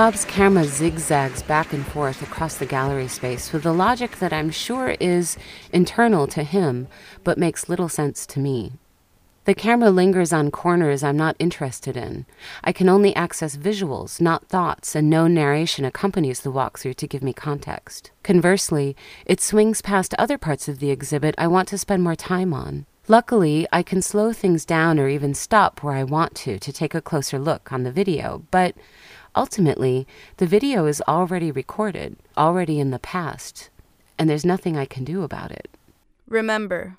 Bob's 0.00 0.24
camera 0.24 0.64
zigzags 0.64 1.42
back 1.42 1.74
and 1.74 1.86
forth 1.86 2.22
across 2.22 2.56
the 2.56 2.64
gallery 2.64 3.06
space 3.06 3.52
with 3.52 3.66
a 3.66 3.70
logic 3.70 4.18
that 4.18 4.32
I'm 4.32 4.48
sure 4.48 4.96
is 4.98 5.36
internal 5.74 6.26
to 6.28 6.42
him, 6.42 6.88
but 7.22 7.36
makes 7.36 7.68
little 7.68 7.90
sense 7.90 8.24
to 8.28 8.40
me. 8.40 8.72
The 9.44 9.54
camera 9.54 9.90
lingers 9.90 10.32
on 10.32 10.50
corners 10.50 11.02
I'm 11.02 11.18
not 11.18 11.36
interested 11.38 11.98
in. 11.98 12.24
I 12.64 12.72
can 12.72 12.88
only 12.88 13.14
access 13.14 13.58
visuals, 13.58 14.22
not 14.22 14.46
thoughts, 14.46 14.96
and 14.96 15.10
no 15.10 15.26
narration 15.26 15.84
accompanies 15.84 16.40
the 16.40 16.50
walkthrough 16.50 16.96
to 16.96 17.06
give 17.06 17.22
me 17.22 17.34
context. 17.34 18.10
Conversely, 18.22 18.96
it 19.26 19.42
swings 19.42 19.82
past 19.82 20.14
other 20.18 20.38
parts 20.38 20.66
of 20.66 20.78
the 20.78 20.90
exhibit 20.90 21.34
I 21.36 21.46
want 21.46 21.68
to 21.68 21.76
spend 21.76 22.02
more 22.02 22.16
time 22.16 22.54
on. 22.54 22.86
Luckily, 23.06 23.66
I 23.72 23.82
can 23.82 24.00
slow 24.00 24.32
things 24.32 24.64
down 24.64 24.98
or 24.98 25.08
even 25.08 25.34
stop 25.34 25.82
where 25.82 25.94
I 25.94 26.04
want 26.04 26.36
to 26.36 26.58
to 26.58 26.72
take 26.72 26.94
a 26.94 27.02
closer 27.02 27.38
look 27.38 27.72
on 27.72 27.82
the 27.82 27.92
video, 27.92 28.44
but 28.50 28.74
ultimately, 29.34 30.06
the 30.38 30.46
video 30.46 30.86
is 30.86 31.02
already 31.08 31.50
recorded, 31.50 32.16
already 32.36 32.80
in 32.80 32.90
the 32.90 32.98
past, 32.98 33.70
and 34.18 34.28
there's 34.28 34.44
nothing 34.44 34.76
I 34.76 34.84
can 34.84 35.04
do 35.04 35.22
about 35.22 35.50
it. 35.50 35.68
Remember, 36.28 36.96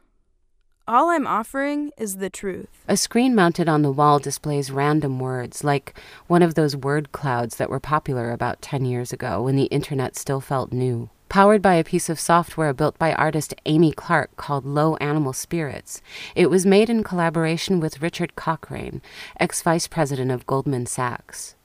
all 0.87 1.09
I'm 1.09 1.27
offering 1.27 1.91
is 1.97 2.17
the 2.17 2.29
truth. 2.29 2.67
A 2.87 2.97
screen 2.97 3.33
mounted 3.33 3.69
on 3.69 3.81
the 3.81 3.91
wall 3.91 4.19
displays 4.19 4.71
random 4.71 5.19
words, 5.19 5.63
like 5.63 5.97
one 6.27 6.41
of 6.41 6.55
those 6.55 6.75
word 6.75 7.11
clouds 7.11 7.55
that 7.57 7.69
were 7.69 7.79
popular 7.79 8.31
about 8.31 8.61
10 8.61 8.83
years 8.85 9.13
ago 9.13 9.43
when 9.43 9.55
the 9.55 9.65
internet 9.65 10.17
still 10.17 10.41
felt 10.41 10.73
new. 10.73 11.09
Powered 11.29 11.61
by 11.61 11.75
a 11.75 11.83
piece 11.85 12.09
of 12.09 12.19
software 12.19 12.73
built 12.73 12.99
by 12.99 13.13
artist 13.13 13.53
Amy 13.65 13.93
Clark 13.93 14.35
called 14.35 14.65
Low 14.65 14.97
Animal 14.97 15.31
Spirits, 15.31 16.01
it 16.35 16.49
was 16.49 16.65
made 16.65 16.89
in 16.89 17.05
collaboration 17.05 17.79
with 17.79 18.01
Richard 18.01 18.35
Cochrane, 18.35 19.01
ex 19.39 19.61
vice 19.61 19.87
president 19.87 20.29
of 20.29 20.45
Goldman 20.45 20.87
Sachs. 20.87 21.55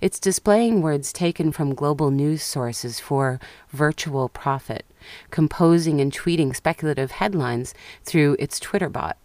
It's 0.00 0.20
displaying 0.20 0.82
words 0.82 1.12
taken 1.12 1.52
from 1.52 1.74
global 1.74 2.10
news 2.10 2.42
sources 2.42 3.00
for 3.00 3.40
virtual 3.70 4.28
profit, 4.28 4.84
composing 5.30 6.00
and 6.00 6.12
tweeting 6.12 6.54
speculative 6.54 7.12
headlines 7.12 7.74
through 8.04 8.36
its 8.38 8.60
Twitter 8.60 8.88
bot. 8.88 9.16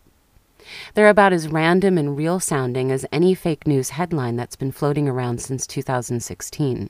They're 0.93 1.09
about 1.09 1.33
as 1.33 1.47
random 1.47 1.97
and 1.97 2.17
real 2.17 2.39
sounding 2.39 2.91
as 2.91 3.05
any 3.11 3.33
fake 3.33 3.65
news 3.65 3.91
headline 3.91 4.35
that's 4.35 4.55
been 4.55 4.71
floating 4.71 5.07
around 5.07 5.41
since 5.41 5.65
2016. 5.65 6.89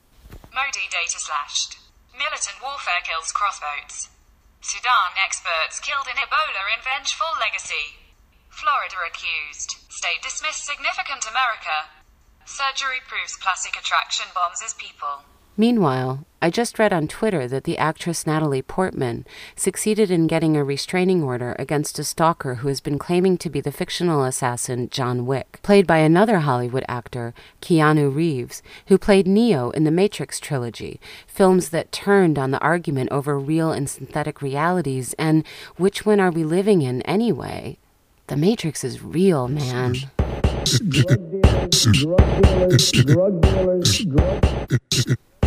Modi 0.54 0.84
data 0.90 1.18
slashed. 1.18 1.78
Militant 2.16 2.58
warfare 2.62 3.02
kills 3.06 3.30
crossboats. 3.30 4.10
Sudan 4.60 5.14
experts 5.24 5.78
killed 5.78 6.06
in 6.10 6.18
Ebola 6.18 6.74
in 6.74 6.82
vengeful 6.82 7.30
legacy. 7.38 7.94
Florida 8.50 8.96
accused. 9.06 9.78
State 9.88 10.22
dismissed 10.22 10.66
significant 10.66 11.24
America. 11.30 11.86
Surgery 12.50 12.96
proves 13.06 13.36
plastic 13.42 13.76
attraction 13.78 14.24
bombs 14.34 14.62
as 14.64 14.72
people. 14.72 15.22
Meanwhile, 15.58 16.24
I 16.40 16.48
just 16.48 16.78
read 16.78 16.94
on 16.94 17.06
Twitter 17.06 17.46
that 17.46 17.64
the 17.64 17.76
actress 17.76 18.26
Natalie 18.26 18.62
Portman 18.62 19.26
succeeded 19.54 20.10
in 20.10 20.26
getting 20.26 20.56
a 20.56 20.64
restraining 20.64 21.22
order 21.22 21.54
against 21.58 21.98
a 21.98 22.04
stalker 22.04 22.56
who 22.56 22.68
has 22.68 22.80
been 22.80 22.98
claiming 22.98 23.36
to 23.38 23.50
be 23.50 23.60
the 23.60 23.70
fictional 23.70 24.24
assassin 24.24 24.88
John 24.88 25.26
Wick, 25.26 25.60
played 25.62 25.86
by 25.86 25.98
another 25.98 26.38
Hollywood 26.38 26.86
actor, 26.88 27.34
Keanu 27.60 28.12
Reeves, 28.12 28.62
who 28.86 28.96
played 28.96 29.26
Neo 29.26 29.68
in 29.70 29.84
the 29.84 29.90
Matrix 29.90 30.40
trilogy, 30.40 30.98
films 31.26 31.68
that 31.68 31.92
turned 31.92 32.38
on 32.38 32.50
the 32.50 32.60
argument 32.60 33.12
over 33.12 33.38
real 33.38 33.72
and 33.72 33.90
synthetic 33.90 34.40
realities 34.40 35.14
and 35.18 35.44
which 35.76 36.06
one 36.06 36.18
are 36.18 36.30
we 36.30 36.44
living 36.44 36.80
in 36.80 37.02
anyway? 37.02 37.76
The 38.28 38.36
Matrix 38.36 38.84
is 38.84 39.02
real, 39.02 39.48
man. 39.48 39.96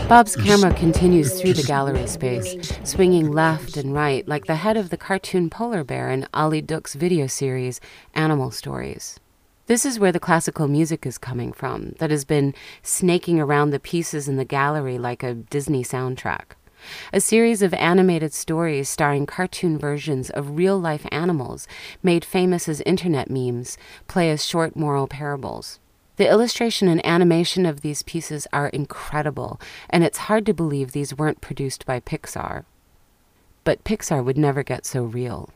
Bob's 0.08 0.36
camera 0.36 0.74
continues 0.74 1.40
through 1.40 1.54
the 1.54 1.64
gallery 1.66 2.08
space, 2.08 2.56
swinging 2.84 3.32
left 3.32 3.78
and 3.78 3.94
right 3.94 4.28
like 4.28 4.46
the 4.46 4.56
head 4.56 4.78
of 4.78 4.90
the 4.90 4.98
cartoon 4.98 5.50
polar 5.50 5.84
bear 5.84 6.10
in 6.10 6.28
Ali 6.34 6.62
Duk's 6.62 6.96
video 6.96 7.28
series, 7.28 7.80
Animal 8.14 8.52
Stories. 8.52 9.20
This 9.68 9.86
is 9.86 10.00
where 10.00 10.12
the 10.12 10.20
classical 10.20 10.68
music 10.68 11.06
is 11.06 11.18
coming 11.18 11.54
from, 11.54 11.96
that 12.00 12.12
has 12.12 12.26
been 12.26 12.54
snaking 12.82 13.40
around 13.40 13.70
the 13.70 13.80
pieces 13.80 14.28
in 14.28 14.38
the 14.38 14.46
gallery 14.46 14.98
like 14.98 15.24
a 15.24 15.34
Disney 15.34 15.84
soundtrack. 15.84 16.56
A 17.14 17.22
series 17.22 17.62
of 17.62 17.74
animated 17.76 18.34
stories 18.34 18.90
starring 18.90 19.26
cartoon 19.26 19.78
versions 19.78 20.30
of 20.30 20.58
real 20.58 20.80
life 20.80 21.06
animals, 21.12 21.68
made 22.02 22.26
famous 22.26 22.68
as 22.68 22.82
internet 22.82 23.30
memes, 23.30 23.78
play 24.08 24.32
as 24.32 24.46
short 24.46 24.76
moral 24.76 25.08
parables. 25.08 25.80
The 26.22 26.30
illustration 26.30 26.88
and 26.88 27.04
animation 27.04 27.66
of 27.66 27.82
these 27.82 28.04
pieces 28.04 28.46
are 28.54 28.68
incredible, 28.68 29.60
and 29.90 30.04
it's 30.04 30.30
hard 30.30 30.46
to 30.46 30.54
believe 30.54 30.92
these 30.92 31.18
weren't 31.18 31.42
produced 31.42 31.84
by 31.84 32.00
Pixar. 32.00 32.66
But 33.64 33.84
Pixar 33.84 34.24
would 34.24 34.38
never 34.38 34.62
get 34.62 34.86
so 34.86 35.02
real. 35.02 35.50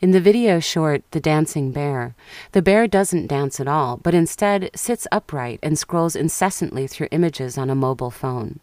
In 0.00 0.12
the 0.12 0.20
video 0.22 0.60
short, 0.60 1.02
The 1.10 1.20
Dancing 1.20 1.72
Bear, 1.72 2.14
the 2.52 2.62
bear 2.62 2.86
doesn't 2.86 3.26
dance 3.26 3.60
at 3.60 3.68
all, 3.68 3.98
but 3.98 4.14
instead 4.14 4.70
sits 4.74 5.06
upright 5.12 5.60
and 5.62 5.78
scrolls 5.78 6.16
incessantly 6.16 6.86
through 6.86 7.08
images 7.10 7.58
on 7.58 7.68
a 7.68 7.74
mobile 7.74 8.10
phone. 8.10 8.60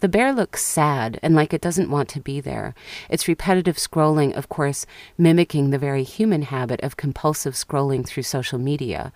The 0.00 0.08
bear 0.08 0.32
looks 0.32 0.62
sad 0.62 1.18
and 1.22 1.34
like 1.34 1.52
it 1.52 1.60
doesn't 1.60 1.90
want 1.90 2.08
to 2.10 2.20
be 2.20 2.40
there. 2.40 2.74
Its 3.08 3.28
repetitive 3.28 3.76
scrolling, 3.76 4.34
of 4.34 4.48
course, 4.48 4.86
mimicking 5.18 5.70
the 5.70 5.78
very 5.78 6.02
human 6.02 6.42
habit 6.42 6.80
of 6.82 6.96
compulsive 6.96 7.54
scrolling 7.54 8.06
through 8.06 8.22
social 8.22 8.58
media, 8.58 9.12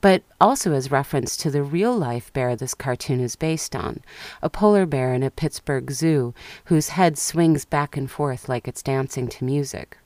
but 0.00 0.22
also 0.40 0.72
as 0.72 0.90
reference 0.90 1.36
to 1.36 1.50
the 1.50 1.62
real 1.62 1.96
life 1.96 2.32
bear 2.32 2.56
this 2.56 2.74
cartoon 2.74 3.20
is 3.20 3.36
based 3.36 3.76
on 3.76 4.00
a 4.42 4.50
polar 4.50 4.86
bear 4.86 5.14
in 5.14 5.22
a 5.22 5.30
Pittsburgh 5.30 5.90
zoo 5.90 6.34
whose 6.64 6.90
head 6.90 7.18
swings 7.18 7.64
back 7.64 7.96
and 7.96 8.10
forth 8.10 8.48
like 8.48 8.66
it's 8.66 8.82
dancing 8.82 9.28
to 9.28 9.44
music. 9.44 9.98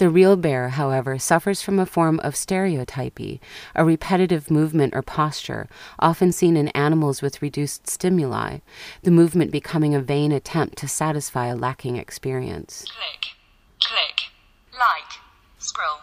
The 0.00 0.08
real 0.08 0.36
bear, 0.36 0.70
however, 0.70 1.18
suffers 1.18 1.60
from 1.60 1.78
a 1.78 1.84
form 1.84 2.20
of 2.20 2.34
stereotypy, 2.34 3.38
a 3.74 3.84
repetitive 3.84 4.50
movement 4.50 4.94
or 4.94 5.02
posture, 5.02 5.68
often 5.98 6.32
seen 6.32 6.56
in 6.56 6.68
animals 6.68 7.20
with 7.20 7.42
reduced 7.42 7.86
stimuli, 7.86 8.60
the 9.02 9.10
movement 9.10 9.52
becoming 9.52 9.94
a 9.94 10.00
vain 10.00 10.32
attempt 10.32 10.78
to 10.78 10.88
satisfy 10.88 11.48
a 11.48 11.54
lacking 11.54 11.96
experience. 11.96 12.86
Click, 12.86 13.36
click, 13.78 14.32
like, 14.72 15.20
scroll. 15.58 15.98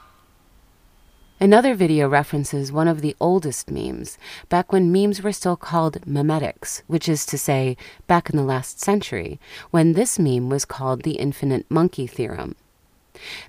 Another 1.39 1.73
video 1.73 2.07
references 2.07 2.71
one 2.71 2.87
of 2.87 3.01
the 3.01 3.15
oldest 3.19 3.71
memes, 3.71 4.19
back 4.47 4.71
when 4.71 4.91
memes 4.91 5.23
were 5.23 5.31
still 5.31 5.55
called 5.57 6.05
memetics, 6.05 6.83
which 6.85 7.09
is 7.09 7.25
to 7.25 7.35
say, 7.35 7.75
back 8.05 8.29
in 8.29 8.37
the 8.37 8.43
last 8.43 8.79
century, 8.79 9.39
when 9.71 9.93
this 9.93 10.19
meme 10.19 10.49
was 10.49 10.65
called 10.65 11.01
the 11.01 11.13
infinite 11.13 11.65
monkey 11.71 12.05
theorem. 12.05 12.53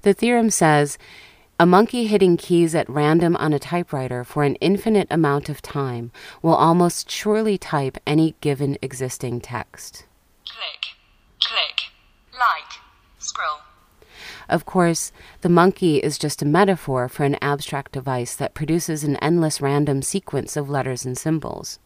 The 0.03 0.15
theorem 0.15 0.51
says 0.51 0.99
a 1.61 1.67
monkey 1.67 2.07
hitting 2.07 2.37
keys 2.37 2.75
at 2.77 2.89
random 2.89 3.35
on 3.37 3.53
a 3.53 3.59
typewriter 3.59 4.23
for 4.23 4.45
an 4.45 4.55
infinite 4.57 5.09
amount 5.11 5.49
of 5.49 5.61
time 5.61 6.13
will 6.41 6.55
almost 6.55 7.11
surely 7.11 7.59
type 7.59 7.99
any 8.07 8.37
given 8.41 8.79
existing 8.81 9.41
text. 9.41 10.07
Click, 10.49 10.95
click, 11.43 11.93
like, 12.33 12.79
scroll. 13.19 13.63
Of 14.49 14.65
course, 14.65 15.11
the 15.41 15.49
monkey 15.49 15.97
is 15.97 16.17
just 16.17 16.43
a 16.43 16.47
metaphor 16.47 17.09
for 17.09 17.25
an 17.25 17.37
abstract 17.43 17.91
device 17.91 18.37
that 18.37 18.55
produces 18.55 19.03
an 19.03 19.17
endless 19.17 19.61
random 19.61 20.01
sequence 20.03 20.57
of 20.57 20.71
letters 20.71 21.05
and 21.05 21.19
symbols. 21.19 21.81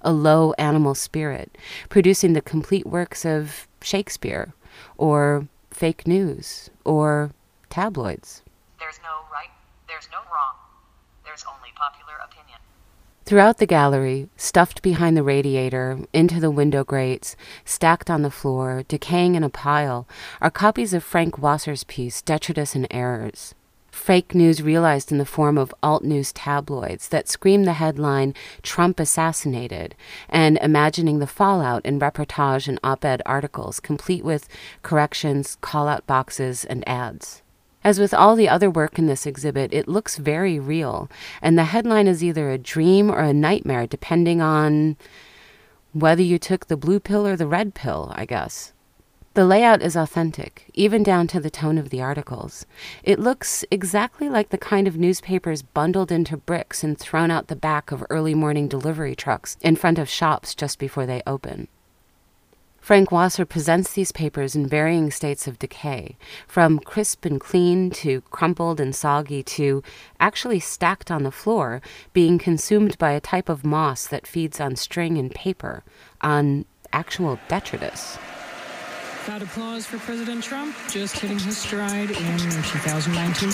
A 0.00 0.12
low 0.12 0.52
animal 0.54 0.94
spirit, 0.94 1.56
producing 1.90 2.32
the 2.32 2.40
complete 2.40 2.86
works 2.86 3.26
of 3.26 3.68
Shakespeare, 3.82 4.54
or 4.96 5.48
fake 5.74 6.06
news 6.06 6.70
or 6.84 7.32
tabloids. 7.70 8.42
There's 8.78 8.98
no 9.02 9.24
right, 9.32 9.50
there's 9.88 10.08
no 10.10 10.18
wrong. 10.18 10.54
There's 11.24 11.44
only 11.48 11.70
popular 11.74 12.14
opinion. 12.24 12.58
Throughout 13.24 13.58
the 13.58 13.66
gallery, 13.66 14.28
stuffed 14.36 14.82
behind 14.82 15.16
the 15.16 15.22
radiator, 15.22 16.00
into 16.12 16.40
the 16.40 16.50
window 16.50 16.84
grates, 16.84 17.36
stacked 17.64 18.10
on 18.10 18.22
the 18.22 18.30
floor, 18.30 18.82
decaying 18.88 19.36
in 19.36 19.44
a 19.44 19.48
pile, 19.48 20.08
are 20.40 20.50
copies 20.50 20.92
of 20.92 21.04
Frank 21.04 21.38
Wasser's 21.38 21.84
piece, 21.84 22.20
Detritus 22.20 22.74
and 22.74 22.86
Errors. 22.90 23.54
Fake 23.92 24.34
news 24.34 24.62
realized 24.62 25.12
in 25.12 25.18
the 25.18 25.26
form 25.26 25.58
of 25.58 25.74
alt 25.82 26.02
news 26.02 26.32
tabloids 26.32 27.08
that 27.08 27.28
scream 27.28 27.64
the 27.64 27.74
headline, 27.74 28.34
Trump 28.62 28.98
assassinated, 28.98 29.94
and 30.30 30.58
imagining 30.62 31.18
the 31.18 31.26
fallout 31.26 31.84
in 31.84 32.00
reportage 32.00 32.66
and 32.66 32.80
op 32.82 33.04
ed 33.04 33.22
articles, 33.26 33.78
complete 33.78 34.24
with 34.24 34.48
corrections, 34.82 35.58
call 35.60 35.86
out 35.86 36.06
boxes, 36.06 36.64
and 36.64 36.88
ads. 36.88 37.42
As 37.84 38.00
with 38.00 38.14
all 38.14 38.34
the 38.34 38.48
other 38.48 38.70
work 38.70 38.98
in 38.98 39.06
this 39.06 39.26
exhibit, 39.26 39.74
it 39.74 39.86
looks 39.86 40.16
very 40.16 40.58
real, 40.58 41.10
and 41.42 41.58
the 41.58 41.64
headline 41.64 42.06
is 42.06 42.24
either 42.24 42.50
a 42.50 42.58
dream 42.58 43.10
or 43.10 43.20
a 43.20 43.34
nightmare, 43.34 43.86
depending 43.86 44.40
on 44.40 44.96
whether 45.92 46.22
you 46.22 46.38
took 46.38 46.66
the 46.66 46.78
blue 46.78 46.98
pill 46.98 47.26
or 47.26 47.36
the 47.36 47.46
red 47.46 47.74
pill, 47.74 48.10
I 48.16 48.24
guess. 48.24 48.72
The 49.34 49.46
layout 49.46 49.80
is 49.80 49.96
authentic, 49.96 50.66
even 50.74 51.02
down 51.02 51.26
to 51.28 51.40
the 51.40 51.48
tone 51.48 51.78
of 51.78 51.88
the 51.88 52.02
articles. 52.02 52.66
It 53.02 53.18
looks 53.18 53.64
exactly 53.70 54.28
like 54.28 54.50
the 54.50 54.58
kind 54.58 54.86
of 54.86 54.98
newspapers 54.98 55.62
bundled 55.62 56.12
into 56.12 56.36
bricks 56.36 56.84
and 56.84 56.98
thrown 56.98 57.30
out 57.30 57.46
the 57.46 57.56
back 57.56 57.90
of 57.90 58.04
early 58.10 58.34
morning 58.34 58.68
delivery 58.68 59.14
trucks 59.14 59.56
in 59.62 59.76
front 59.76 59.98
of 59.98 60.06
shops 60.06 60.54
just 60.54 60.78
before 60.78 61.06
they 61.06 61.22
open. 61.26 61.68
Frank 62.78 63.10
Wasser 63.10 63.46
presents 63.46 63.94
these 63.94 64.12
papers 64.12 64.54
in 64.54 64.66
varying 64.66 65.10
states 65.10 65.46
of 65.46 65.58
decay, 65.58 66.18
from 66.46 66.78
crisp 66.78 67.24
and 67.24 67.40
clean 67.40 67.90
to 67.92 68.20
crumpled 68.32 68.80
and 68.80 68.94
soggy 68.94 69.42
to 69.44 69.82
actually 70.20 70.60
stacked 70.60 71.10
on 71.10 71.22
the 71.22 71.30
floor, 71.30 71.80
being 72.12 72.38
consumed 72.38 72.98
by 72.98 73.12
a 73.12 73.20
type 73.20 73.48
of 73.48 73.64
moss 73.64 74.06
that 74.06 74.26
feeds 74.26 74.60
on 74.60 74.76
string 74.76 75.16
and 75.16 75.34
paper, 75.34 75.84
on 76.20 76.66
actual 76.92 77.38
detritus. 77.48 78.18
That 79.26 79.40
applause 79.40 79.86
for 79.86 79.98
President 79.98 80.42
Trump 80.42 80.74
just 80.90 81.16
hitting 81.16 81.38
his 81.38 81.56
stride 81.56 82.10
in 82.10 82.38
2019. 82.38 83.52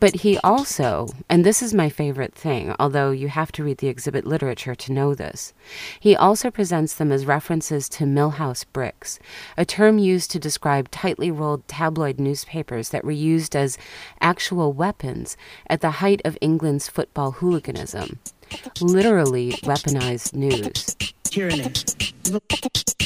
But 0.00 0.16
he 0.16 0.36
also, 0.38 1.06
and 1.28 1.46
this 1.46 1.62
is 1.62 1.72
my 1.72 1.88
favorite 1.88 2.34
thing, 2.34 2.74
although 2.80 3.12
you 3.12 3.28
have 3.28 3.52
to 3.52 3.62
read 3.62 3.78
the 3.78 3.86
exhibit 3.86 4.26
literature 4.26 4.74
to 4.74 4.92
know 4.92 5.14
this, 5.14 5.54
he 6.00 6.16
also 6.16 6.50
presents 6.50 6.94
them 6.94 7.12
as 7.12 7.24
references 7.24 7.88
to 7.90 8.04
Millwall 8.04 8.64
bricks, 8.72 9.20
a 9.56 9.64
term 9.64 9.98
used 9.98 10.32
to 10.32 10.40
describe 10.40 10.90
tightly 10.90 11.30
rolled 11.30 11.68
tabloid 11.68 12.18
newspapers 12.18 12.88
that 12.88 13.04
were 13.04 13.12
used 13.12 13.54
as 13.54 13.78
actual 14.20 14.72
weapons 14.72 15.36
at 15.68 15.82
the 15.82 15.92
height 16.02 16.20
of 16.24 16.36
England's 16.40 16.88
football 16.88 17.30
hooliganism. 17.30 18.18
Literally 18.80 19.52
weaponized 19.62 20.34
news. 20.34 20.96
Tyranny. 21.32 21.72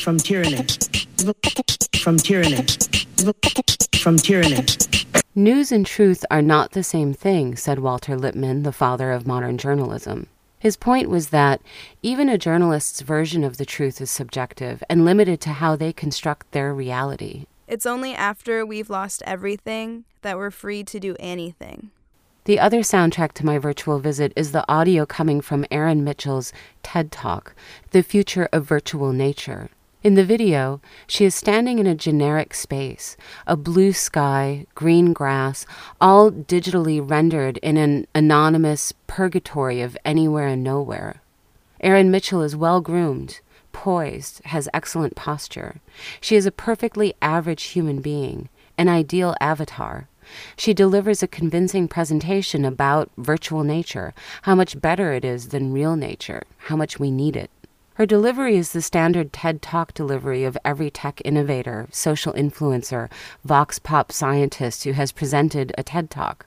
from 0.01 0.19
tyranny, 0.19 0.67
from 2.01 2.17
tyranny, 2.17 2.67
from 4.01 4.17
tyranny. 4.17 4.65
News 5.37 5.71
and 5.71 5.87
truth 5.87 6.25
are 6.29 6.43
not 6.43 6.73
the 6.73 6.83
same 6.83 7.15
thing, 7.15 7.55
said 7.55 7.79
Walter 7.79 8.17
Lippmann, 8.17 8.65
the 8.65 8.73
father 8.73 9.13
of 9.13 9.29
modern 9.29 9.59
journalism. 9.59 10.27
His 10.59 10.77
point 10.77 11.09
was 11.09 11.29
that 11.29 11.63
even 12.03 12.29
a 12.29 12.37
journalist's 12.37 13.01
version 13.01 13.45
of 13.45 13.59
the 13.59 13.65
truth 13.65 14.01
is 14.01 14.11
subjective 14.11 14.83
and 14.91 15.05
limited 15.05 15.41
to 15.43 15.51
how 15.51 15.77
they 15.77 15.93
construct 15.93 16.51
their 16.51 16.75
reality. 16.75 17.47
It's 17.69 17.87
only 17.87 18.13
after 18.13 18.67
we've 18.67 18.91
lost 18.91 19.23
everything 19.25 20.05
that 20.23 20.37
we're 20.37 20.51
free 20.51 20.83
to 20.83 20.99
do 20.99 21.15
anything. 21.21 21.93
The 22.47 22.61
other 22.61 22.83
soundtrack 22.83 23.33
to 23.33 23.45
my 23.45 23.59
virtual 23.59 23.99
visit 23.99 24.33
is 24.37 24.53
the 24.53 24.65
audio 24.71 25.05
coming 25.05 25.41
from 25.41 25.67
Erin 25.69 26.05
Mitchell's 26.05 26.53
TED 26.85 27.11
Talk, 27.11 27.57
The 27.91 28.05
Future 28.05 28.49
of 28.53 28.65
Virtual 28.65 29.13
Nature. 29.13 29.69
In 30.05 30.15
the 30.15 30.25
video, 30.25 30.81
she 31.09 31.25
is 31.25 31.35
standing 31.35 31.81
in 31.81 31.89
a 31.89 31.97
generic 31.97 32.55
space, 32.55 33.17
a 33.49 33.57
blue 33.57 33.93
sky, 33.93 34.65
green 34.77 35.13
grass, 35.13 35.67
all 36.01 36.31
digitally 36.31 37.01
rendered 37.01 37.57
in 37.65 37.77
an 37.77 38.07
anonymous 38.15 38.93
purgatory 39.09 39.81
of 39.83 39.99
anywhere 40.05 40.47
and 40.47 40.63
nowhere. 40.63 41.23
Erin 41.81 42.13
Mitchell 42.13 42.43
is 42.43 42.55
well 42.55 42.81
groomed, 42.81 43.41
poised, 43.73 44.41
has 44.45 44.69
excellent 44.73 45.17
posture. 45.17 45.81
She 46.21 46.37
is 46.37 46.47
a 46.47 46.53
perfectly 46.53 47.13
average 47.21 47.65
human 47.65 48.01
being, 48.01 48.51
an 48.79 48.89
ideal 48.89 49.35
avatar. 49.41 50.09
She 50.57 50.75
delivers 50.75 51.23
a 51.23 51.29
convincing 51.29 51.89
presentation 51.89 52.65
about 52.65 53.11
virtual 53.17 53.65
nature, 53.65 54.15
how 54.43 54.55
much 54.55 54.81
better 54.81 55.13
it 55.13 55.25
is 55.25 55.49
than 55.49 55.73
real 55.73 55.97
nature, 55.97 56.43
how 56.59 56.77
much 56.77 56.99
we 56.99 57.11
need 57.11 57.37
it. 57.37 57.51
Her 57.95 58.05
delivery 58.05 58.57
is 58.57 58.73
the 58.73 58.83
standard 58.83 59.33
TED 59.33 59.63
Talk 59.63 59.95
delivery 59.95 60.45
of 60.45 60.59
every 60.67 60.91
tech 60.91 61.23
innovator, 61.25 61.87
social 61.91 62.35
influencer, 62.35 63.11
vox 63.43 63.79
pop 63.79 64.13
scientist 64.13 64.85
who 64.85 64.93
has 64.93 65.13
presented 65.13 65.73
a 65.79 65.83
TED 65.83 66.11
Talk. 66.11 66.45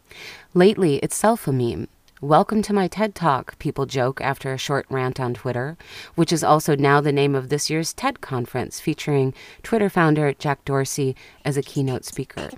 Lately, 0.53 0.97
it's 0.97 1.15
self 1.15 1.47
a 1.47 1.51
meme. 1.51 1.87
Welcome 2.21 2.61
to 2.63 2.73
my 2.73 2.87
TED 2.87 3.15
Talk, 3.15 3.57
people 3.59 3.85
joke 3.85 4.19
after 4.19 4.53
a 4.53 4.57
short 4.57 4.85
rant 4.89 5.19
on 5.19 5.33
Twitter, 5.33 5.77
which 6.15 6.31
is 6.31 6.43
also 6.43 6.75
now 6.75 7.01
the 7.01 7.11
name 7.11 7.33
of 7.33 7.49
this 7.49 7.69
year's 7.69 7.93
TED 7.93 8.19
conference 8.19 8.79
featuring 8.79 9.33
Twitter 9.63 9.89
founder 9.89 10.33
Jack 10.33 10.63
Dorsey 10.65 11.15
as 11.43 11.57
a 11.57 11.63
keynote 11.63 12.05
speaker. 12.05 12.49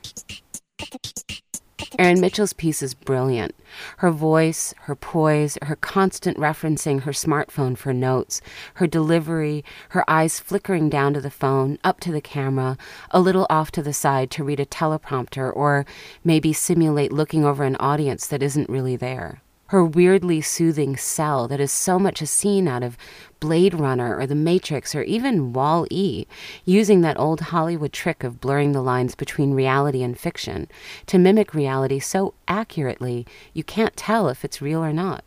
Erin 1.99 2.21
Mitchell's 2.21 2.53
piece 2.53 2.81
is 2.81 2.93
brilliant. 2.93 3.53
Her 3.97 4.11
voice, 4.11 4.73
her 4.81 4.95
poise, 4.95 5.57
her 5.61 5.75
constant 5.75 6.37
referencing 6.37 7.01
her 7.01 7.11
smartphone 7.11 7.77
for 7.77 7.93
notes, 7.93 8.41
her 8.75 8.87
delivery, 8.87 9.63
her 9.89 10.09
eyes 10.09 10.39
flickering 10.39 10.89
down 10.89 11.13
to 11.13 11.21
the 11.21 11.29
phone, 11.29 11.77
up 11.83 11.99
to 12.01 12.11
the 12.11 12.21
camera, 12.21 12.77
a 13.11 13.19
little 13.19 13.45
off 13.49 13.71
to 13.73 13.83
the 13.83 13.93
side 13.93 14.31
to 14.31 14.43
read 14.43 14.59
a 14.59 14.65
teleprompter 14.65 15.55
or 15.55 15.85
maybe 16.23 16.53
simulate 16.53 17.11
looking 17.11 17.43
over 17.43 17.63
an 17.63 17.75
audience 17.75 18.25
that 18.27 18.41
isn't 18.41 18.69
really 18.69 18.95
there 18.95 19.40
her 19.71 19.85
weirdly 19.85 20.41
soothing 20.41 20.97
cell 20.97 21.47
that 21.47 21.61
is 21.61 21.71
so 21.71 21.97
much 21.97 22.21
a 22.21 22.27
scene 22.27 22.67
out 22.67 22.83
of 22.83 22.97
Blade 23.39 23.73
Runner 23.73 24.17
or 24.19 24.27
The 24.27 24.35
Matrix 24.35 24.93
or 24.93 25.01
even 25.03 25.53
Wall 25.53 25.87
E, 25.89 26.25
using 26.65 26.99
that 27.01 27.17
old 27.17 27.39
Hollywood 27.39 27.93
trick 27.93 28.21
of 28.25 28.41
blurring 28.41 28.73
the 28.73 28.81
lines 28.81 29.15
between 29.15 29.53
reality 29.53 30.03
and 30.03 30.19
fiction 30.19 30.67
to 31.05 31.17
mimic 31.17 31.53
reality 31.53 31.99
so 31.99 32.33
accurately 32.49 33.25
you 33.53 33.63
can't 33.63 33.95
tell 33.95 34.27
if 34.27 34.43
it's 34.43 34.61
real 34.61 34.83
or 34.83 34.91
not. 34.91 35.23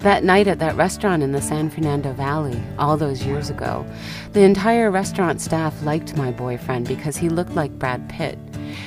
That 0.00 0.22
night 0.22 0.46
at 0.46 0.60
that 0.60 0.76
restaurant 0.76 1.24
in 1.24 1.32
the 1.32 1.42
San 1.42 1.70
Fernando 1.70 2.12
Valley, 2.12 2.60
all 2.78 2.96
those 2.96 3.24
years 3.24 3.50
ago, 3.50 3.84
the 4.32 4.42
entire 4.42 4.92
restaurant 4.92 5.40
staff 5.40 5.82
liked 5.82 6.16
my 6.16 6.30
boyfriend 6.30 6.86
because 6.86 7.16
he 7.16 7.28
looked 7.28 7.54
like 7.56 7.80
Brad 7.80 8.08
Pitt. 8.08 8.38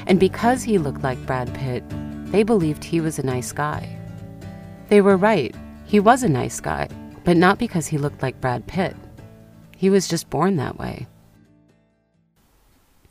And 0.08 0.21
because 0.21 0.63
he 0.63 0.78
looked 0.78 1.02
like 1.02 1.26
Brad 1.26 1.54
Pitt, 1.54 1.84
they 2.32 2.43
believed 2.43 2.84
he 2.84 3.02
was 3.02 3.19
a 3.19 3.26
nice 3.26 3.52
guy. 3.52 3.97
They 4.88 5.02
were 5.02 5.17
right. 5.17 5.54
He 5.86 6.00
was 6.00 6.24
a 6.24 6.30
nice 6.30 6.62
guy, 6.62 6.88
but 7.26 7.36
not 7.36 7.60
because 7.60 7.88
he 7.88 7.97
looked 7.97 8.21
like 8.21 8.39
Brad 8.39 8.65
Pitt. 8.67 8.95
He 9.76 9.89
was 9.89 10.08
just 10.08 10.30
born 10.30 10.56
that 10.56 10.78
way. 10.78 11.08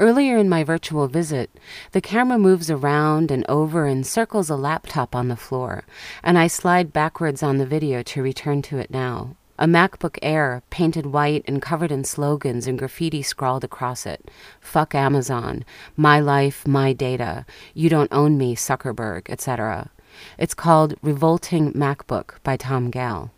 Earlier 0.01 0.39
in 0.39 0.49
my 0.49 0.65
virtual 0.65 1.09
visit, 1.09 1.51
the 1.93 2.01
camera 2.01 2.39
moves 2.39 2.71
around 2.71 3.31
and 3.31 3.45
over 3.51 3.85
and 3.85 4.07
circles 4.07 4.49
a 4.49 4.57
laptop 4.57 5.15
on 5.15 5.29
the 5.29 5.37
floor, 5.37 5.85
and 6.23 6.39
I 6.39 6.47
slide 6.47 6.91
backwards 6.91 7.43
on 7.43 7.59
the 7.59 7.67
video 7.67 8.03
to 8.05 8.23
return 8.23 8.63
to 8.63 8.79
it 8.79 8.91
now. 8.91 9.37
A 9.59 9.67
MacBook 9.67 10.17
Air, 10.23 10.63
painted 10.71 11.05
white 11.05 11.45
and 11.47 11.61
covered 11.61 11.93
in 11.93 12.05
slogans 12.05 12.67
and 12.67 12.79
graffiti 12.79 13.23
scrawled 13.23 13.63
across 13.63 14.07
it. 14.07 14.31
Fuck 14.59 14.95
Amazon. 14.95 15.67
My 15.99 16.19
life, 16.19 16.67
my 16.67 16.95
data. 16.95 17.45
You 17.75 17.91
don't 17.91 18.11
own 18.11 18.39
me, 18.39 18.57
Zuckerberg, 18.57 19.29
etc. 19.29 19.91
It's 20.39 20.55
called 20.55 20.95
Revolting 21.03 21.75
MacBook 21.75 22.43
by 22.43 22.57
Tom 22.57 22.89
Gale. 22.89 23.33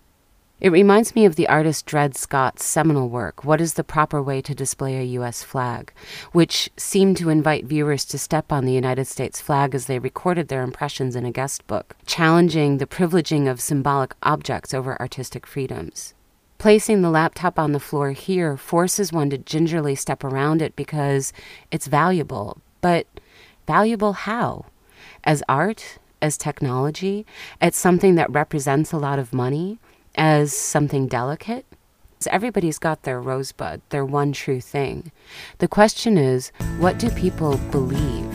It 0.62 0.70
reminds 0.70 1.16
me 1.16 1.25
of 1.25 1.35
the 1.35 1.48
artist 1.48 1.87
Dread 1.87 2.16
Scott's 2.16 2.64
seminal 2.64 3.09
work, 3.09 3.44
What 3.44 3.61
is 3.61 3.75
the 3.75 3.83
Proper 3.83 4.22
Way 4.22 4.40
to 4.42 4.55
Display 4.55 4.96
a 4.96 5.03
U.S. 5.18 5.42
Flag, 5.42 5.92
which 6.31 6.70
seemed 6.77 7.16
to 7.16 7.31
invite 7.31 7.64
viewers 7.64 8.05
to 8.05 8.16
step 8.16 8.53
on 8.53 8.64
the 8.64 8.72
United 8.72 9.07
States 9.07 9.40
flag 9.40 9.75
as 9.75 9.87
they 9.87 9.98
recorded 9.98 10.46
their 10.46 10.62
impressions 10.62 11.16
in 11.16 11.27
a 11.27 11.33
guest 11.33 11.66
book, 11.66 11.96
challenging 12.07 12.79
the 12.79 12.87
privileging 12.87 13.51
of 13.51 13.61
symbolic 13.61 14.14
objects 14.22 14.72
over 14.72 14.96
artistic 15.01 15.48
freedoms. 15.48 16.14
Placing 16.59 17.03
the 17.03 17.11
laptop 17.11 17.59
on 17.59 17.72
the 17.72 17.81
floor 17.81 18.12
here 18.12 18.57
forces 18.57 19.12
one 19.12 19.31
to 19.31 19.38
gingerly 19.38 19.96
step 19.96 20.22
around 20.22 20.62
it 20.62 20.77
because 20.77 21.33
it's 21.72 21.88
valuable. 21.88 22.59
But 22.81 23.09
valuable 23.66 24.12
how? 24.12 24.66
As 25.25 25.42
art? 25.48 25.98
As 26.20 26.38
technology? 26.38 27.27
As 27.61 27.75
something 27.75 28.14
that 28.14 28.31
represents 28.31 28.92
a 28.92 28.96
lot 28.96 29.18
of 29.18 29.33
money? 29.33 29.81
As 30.14 30.53
something 30.53 31.07
delicate. 31.07 31.64
Everybody's 32.29 32.79
got 32.79 33.03
their 33.03 33.20
rosebud, 33.20 33.81
their 33.88 34.05
one 34.05 34.33
true 34.33 34.61
thing. 34.61 35.11
The 35.59 35.66
question 35.66 36.16
is, 36.16 36.53
what 36.79 36.98
do 36.98 37.11
people 37.11 37.57
believe? 37.70 38.31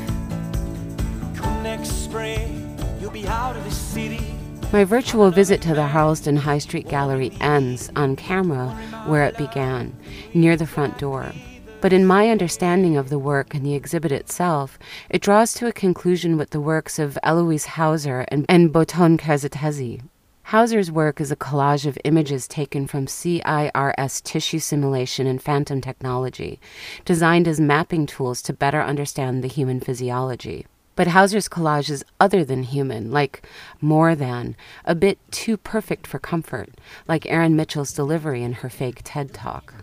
Come 1.35 1.63
next 1.63 1.91
spring, 2.03 2.77
you'll 2.99 3.11
be 3.11 3.27
out 3.27 3.55
of 3.55 3.63
the 3.63 3.71
city. 3.71 4.35
My 4.73 4.83
virtual 4.83 5.31
visit 5.31 5.61
to 5.61 5.73
the 5.73 5.87
Harlesden 5.87 6.35
High 6.35 6.57
Street 6.57 6.89
Gallery 6.89 7.31
ends 7.39 7.89
on 7.95 8.17
camera 8.17 8.67
where 9.05 9.23
it 9.23 9.37
began, 9.37 9.97
near 10.33 10.57
the 10.57 10.67
front 10.67 10.97
door. 10.97 11.31
But 11.79 11.93
in 11.93 12.05
my 12.05 12.29
understanding 12.29 12.97
of 12.97 13.09
the 13.09 13.19
work 13.19 13.53
and 13.53 13.65
the 13.65 13.75
exhibit 13.75 14.11
itself, 14.11 14.77
it 15.09 15.21
draws 15.21 15.53
to 15.53 15.67
a 15.67 15.71
conclusion 15.71 16.35
with 16.35 16.49
the 16.49 16.59
works 16.59 16.99
of 16.99 17.17
Eloise 17.23 17.65
Hawser 17.65 18.25
and, 18.27 18.45
and 18.49 18.73
Botond 18.73 19.19
Keresztesi, 19.19 20.01
Hawser's 20.47 20.89
work 20.89 21.19
is 21.19 21.29
a 21.29 21.36
collage 21.36 21.86
of 21.86 21.97
images 22.05 22.47
taken 22.47 22.88
from 22.88 23.05
CIRS 23.05 24.23
tissue 24.23 24.60
simulation 24.60 25.27
and 25.27 25.41
phantom 25.41 25.81
technology, 25.81 26.62
designed 27.03 27.49
as 27.49 27.60
mapping 27.60 28.05
tools 28.05 28.41
to 28.43 28.53
better 28.53 28.81
understand 28.81 29.43
the 29.43 29.49
human 29.49 29.81
physiology. 29.81 30.65
But 30.95 31.07
Hawser's 31.07 31.49
collage 31.49 31.89
is 31.89 32.05
other 32.21 32.45
than 32.45 32.63
human, 32.63 33.12
like 33.12 33.45
more 33.81 34.15
than, 34.15 34.55
a 34.86 34.95
bit 34.95 35.19
too 35.31 35.57
perfect 35.57 36.07
for 36.07 36.17
comfort, 36.17 36.69
like 37.10 37.25
Erin 37.25 37.57
Mitchell's 37.57 37.91
delivery 37.91 38.41
in 38.41 38.53
her 38.53 38.69
fake 38.69 39.01
TED 39.03 39.33
talk. 39.33 39.73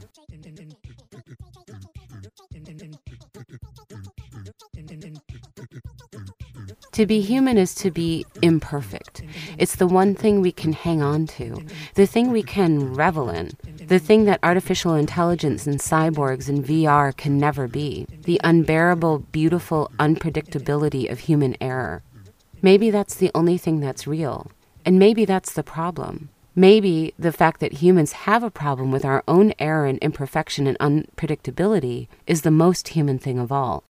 To 6.95 7.07
be 7.07 7.21
human 7.21 7.59
is 7.59 7.75
to 7.77 7.91
be 7.91 8.25
imperfect. 8.41 9.25
It's 9.59 9.75
the 9.75 9.89
one 9.89 10.15
thing 10.15 10.41
we 10.41 10.53
can 10.53 10.73
hang 10.73 11.03
on 11.03 11.27
to, 11.39 11.61
the 11.95 12.07
thing 12.07 12.31
we 12.31 12.45
can 12.45 12.95
revel 12.95 13.31
in, 13.31 13.51
the 13.89 13.99
thing 13.99 14.27
that 14.27 14.39
artificial 14.45 14.95
intelligence 14.95 15.67
and 15.67 15.81
cyborgs 15.81 16.49
and 16.49 16.65
VR 16.65 17.17
can 17.17 17.37
never 17.37 17.67
be, 17.67 18.07
the 18.23 18.41
unbearable, 18.45 19.19
beautiful 19.33 19.91
unpredictability 19.99 21.11
of 21.11 21.19
human 21.19 21.57
error. 21.61 22.05
Maybe 22.63 22.91
that's 22.91 23.17
the 23.17 23.33
only 23.35 23.59
thing 23.59 23.81
that's 23.81 24.07
real. 24.07 24.53
And 24.85 24.97
maybe 24.97 25.25
that's 25.25 25.53
the 25.53 25.65
problem. 25.65 26.29
Maybe 26.55 27.13
the 27.19 27.33
fact 27.33 27.59
that 27.59 27.83
humans 27.83 28.13
have 28.13 28.45
a 28.45 28.53
problem 28.53 28.93
with 28.93 29.05
our 29.05 29.25
own 29.27 29.53
error 29.59 29.87
and 29.87 29.99
imperfection 29.99 30.69
and 30.69 30.79
unpredictability 30.79 32.07
is 32.29 32.43
the 32.43 32.53
most 32.53 32.89
human 32.95 33.19
thing 33.19 33.41
of 33.41 33.51
all. 33.51 33.83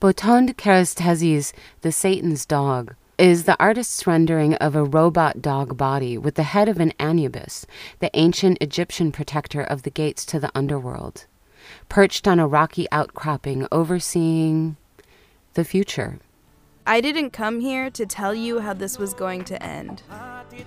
Botond 0.00 0.54
Keresztesi's 0.54 1.52
The 1.80 1.90
Satan's 1.90 2.46
Dog 2.46 2.94
is 3.18 3.44
the 3.44 3.56
artist's 3.58 4.06
rendering 4.06 4.54
of 4.54 4.76
a 4.76 4.84
robot 4.84 5.42
dog 5.42 5.76
body 5.76 6.16
with 6.16 6.36
the 6.36 6.44
head 6.44 6.68
of 6.68 6.78
an 6.78 6.92
Anubis, 7.00 7.66
the 7.98 8.08
ancient 8.14 8.58
Egyptian 8.60 9.10
protector 9.10 9.60
of 9.60 9.82
the 9.82 9.90
gates 9.90 10.24
to 10.26 10.38
the 10.38 10.52
underworld, 10.54 11.26
perched 11.88 12.28
on 12.28 12.38
a 12.38 12.46
rocky 12.46 12.86
outcropping 12.92 13.66
overseeing 13.72 14.76
the 15.54 15.64
future. 15.64 16.20
I 16.86 17.00
didn't 17.00 17.30
come 17.30 17.58
here 17.58 17.90
to 17.90 18.06
tell 18.06 18.32
you 18.32 18.60
how 18.60 18.74
this 18.74 19.00
was 19.00 19.14
going 19.14 19.42
to 19.46 19.60
end. 19.60 20.02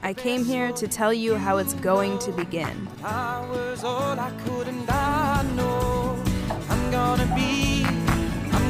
I 0.03 0.13
came 0.13 0.43
here 0.43 0.73
to 0.73 0.89
tell 0.89 1.13
you 1.13 1.35
how 1.35 1.55
it's 1.55 1.73
going 1.75 2.19
to 2.19 2.33
begin. 2.33 2.89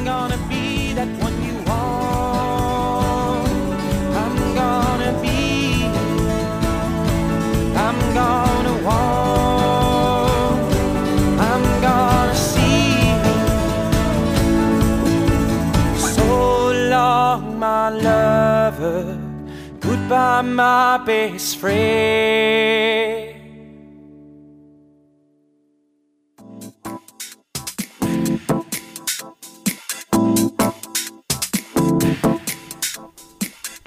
I'm 0.02 0.08
gonna 0.08 0.48
be, 0.48 0.94
that 0.94 1.06
one 1.22 1.36
you 1.44 1.54
want. 1.64 3.46
I'm 4.22 4.36
gonna 4.52 5.12
be, 5.22 5.84
I'm 7.86 7.98
gonna 8.12 8.74
want, 8.84 10.74
I'm 11.38 11.64
gonna 11.80 12.34
see. 12.34 13.14
So 16.16 16.72
long, 16.90 17.60
my 17.60 17.90
lover. 17.90 19.16
Goodbye, 19.78 20.42
my 20.42 20.98
best 21.06 21.58
friend. 21.58 23.21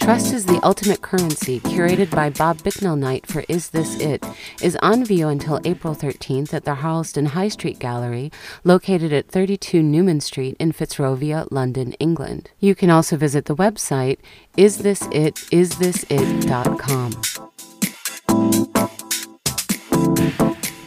Trust 0.06 0.34
is 0.34 0.46
the 0.46 0.60
Ultimate 0.62 1.02
Currency, 1.02 1.60
curated 1.62 2.12
by 2.12 2.30
Bob 2.30 2.62
Bicknell 2.62 2.96
Knight 2.96 3.26
for 3.26 3.44
Is 3.50 3.72
This 3.72 4.00
It, 4.00 4.24
is 4.62 4.78
on 4.84 5.04
view 5.04 5.30
until 5.30 5.60
April 5.66 5.96
13th 5.96 6.54
at 6.54 6.64
the 6.64 6.76
Harlesden 6.76 7.26
High 7.26 7.48
Street 7.48 7.80
Gallery, 7.80 8.32
located 8.64 9.12
at 9.12 9.30
32 9.30 9.82
Newman 9.82 10.22
Street 10.22 10.58
in 10.60 10.74
Fitzrovia, 10.74 11.48
London, 11.50 11.94
England. 11.94 12.52
You 12.60 12.76
can 12.76 12.92
also 12.92 13.18
visit 13.18 13.46
the 13.46 13.56
website 13.56 14.20
isthisit.com. 14.56 14.92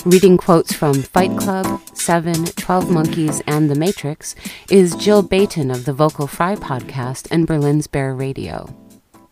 Reading 0.06 0.36
quotes 0.36 0.72
from 0.72 1.02
Fight 1.02 1.36
Club, 1.36 1.80
Seven, 1.92 2.44
12 2.44 2.88
Monkeys, 2.88 3.42
and 3.48 3.68
The 3.68 3.74
Matrix 3.74 4.36
is 4.70 4.94
Jill 4.94 5.24
Bayton 5.24 5.74
of 5.74 5.86
the 5.86 5.92
Vocal 5.92 6.28
Fry 6.28 6.54
podcast 6.54 7.26
and 7.32 7.48
Berlin's 7.48 7.88
Bear 7.88 8.14
Radio. 8.14 8.87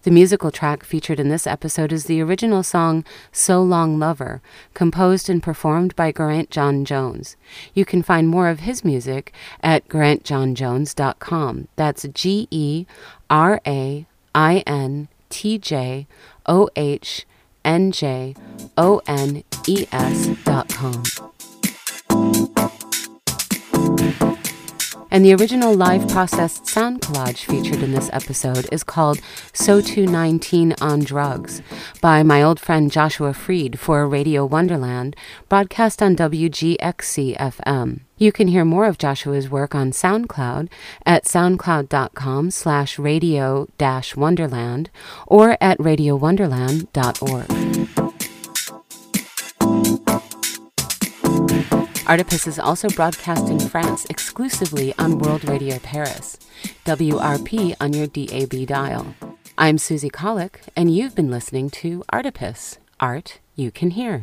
The 0.07 0.13
musical 0.13 0.53
track 0.53 0.85
featured 0.85 1.19
in 1.19 1.31
this 1.31 1.49
episode 1.49 1.91
is 1.93 2.05
the 2.05 2.21
original 2.21 2.63
song 2.63 3.05
So 3.33 3.61
Long 3.61 3.99
Lover, 3.99 4.41
composed 4.73 5.29
and 5.29 5.43
performed 5.43 5.97
by 5.97 6.13
Geraint 6.13 6.49
John 6.49 6.85
Jones. 6.85 7.37
You 7.75 7.85
can 7.85 8.05
find 8.05 8.29
more 8.29 8.47
of 8.49 8.61
his 8.61 8.85
music 8.85 9.33
at 9.65 9.89
geraintjohnjones.com. 9.89 11.67
That's 11.75 12.07
G 12.15 12.47
E 12.53 12.87
R 13.29 13.61
A 13.67 14.07
I 14.33 14.59
N 14.59 15.09
T 15.29 15.59
J 15.59 16.07
O 16.47 16.69
H 16.77 17.27
N 17.65 17.91
J 17.91 18.37
O 18.79 19.03
N 19.09 19.43
E 19.67 19.87
S 19.91 20.29
dot 20.45 20.69
com. 20.69 21.03
And 25.17 25.25
the 25.25 25.33
original 25.33 25.73
live 25.73 26.07
processed 26.11 26.67
sound 26.67 27.01
collage 27.01 27.47
featured 27.47 27.83
in 27.83 27.93
this 27.93 28.11
episode 28.13 28.69
is 28.71 28.85
called 28.85 29.19
So 29.55 29.81
219 29.81 30.75
on 30.79 31.01
Drugs 31.05 31.63
by 32.03 32.23
my 32.23 32.43
old 32.43 32.61
friend 32.61 32.93
Joshua 32.93 33.33
Freed 33.33 33.81
for 33.81 34.07
Radio 34.07 34.45
Wonderland, 34.45 35.17
broadcast 35.49 36.03
on 36.03 36.17
WGXC 36.17 37.35
FM. 37.39 38.01
You 38.19 38.31
can 38.31 38.49
hear 38.49 38.67
more 38.67 38.85
of 38.85 38.99
Joshua's 38.99 39.49
work 39.49 39.75
on 39.75 39.91
SoundCloud 39.91 40.69
at 41.07 41.25
soundcloud.com 41.25 42.51
slash 42.51 42.99
radio 42.99 43.69
dash 43.79 44.17
wonderland 44.17 44.91
or 45.27 45.57
at 45.63 45.79
radiowonderland.org. 45.79 47.66
Artipus 52.07 52.47
is 52.47 52.61
also 52.61 52.89
broadcast 52.91 53.49
in 53.49 53.59
France 53.59 54.07
exclusively 54.09 54.95
on 54.97 55.19
World 55.19 55.45
Radio 55.49 55.81
Paris, 55.81 56.39
WRP 56.85 57.75
on 57.81 57.93
your 57.93 58.07
DAB 58.07 58.65
dial. 58.65 59.13
I'm 59.59 59.77
Susie 59.77 60.09
Kahlich, 60.09 60.55
and 60.77 60.95
you've 60.95 61.17
been 61.17 61.33
listening 61.33 61.69
to 61.71 62.05
Artipus, 62.13 62.79
art 63.01 63.41
you 63.57 63.73
can 63.73 63.91
hear. 63.91 64.23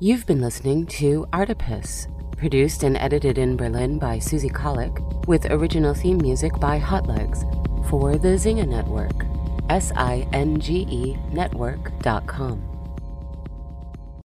You've 0.00 0.26
been 0.26 0.40
listening 0.40 0.86
to 0.86 1.26
Artipus, 1.32 2.08
produced 2.42 2.82
and 2.82 2.96
edited 2.96 3.38
in 3.38 3.56
Berlin 3.56 4.00
by 4.00 4.18
Susie 4.18 4.50
Kahlich, 4.50 4.98
with 5.28 5.46
original 5.52 5.94
theme 5.94 6.18
music 6.18 6.58
by 6.58 6.76
Hotlegs 6.76 7.44
for 7.88 8.18
the 8.18 8.30
Zinga 8.30 8.66
Network, 8.66 9.26
S 9.70 9.92
I 9.94 10.26
N 10.32 10.58
G 10.58 10.84
E 10.90 11.16
Network.com. 11.30 12.71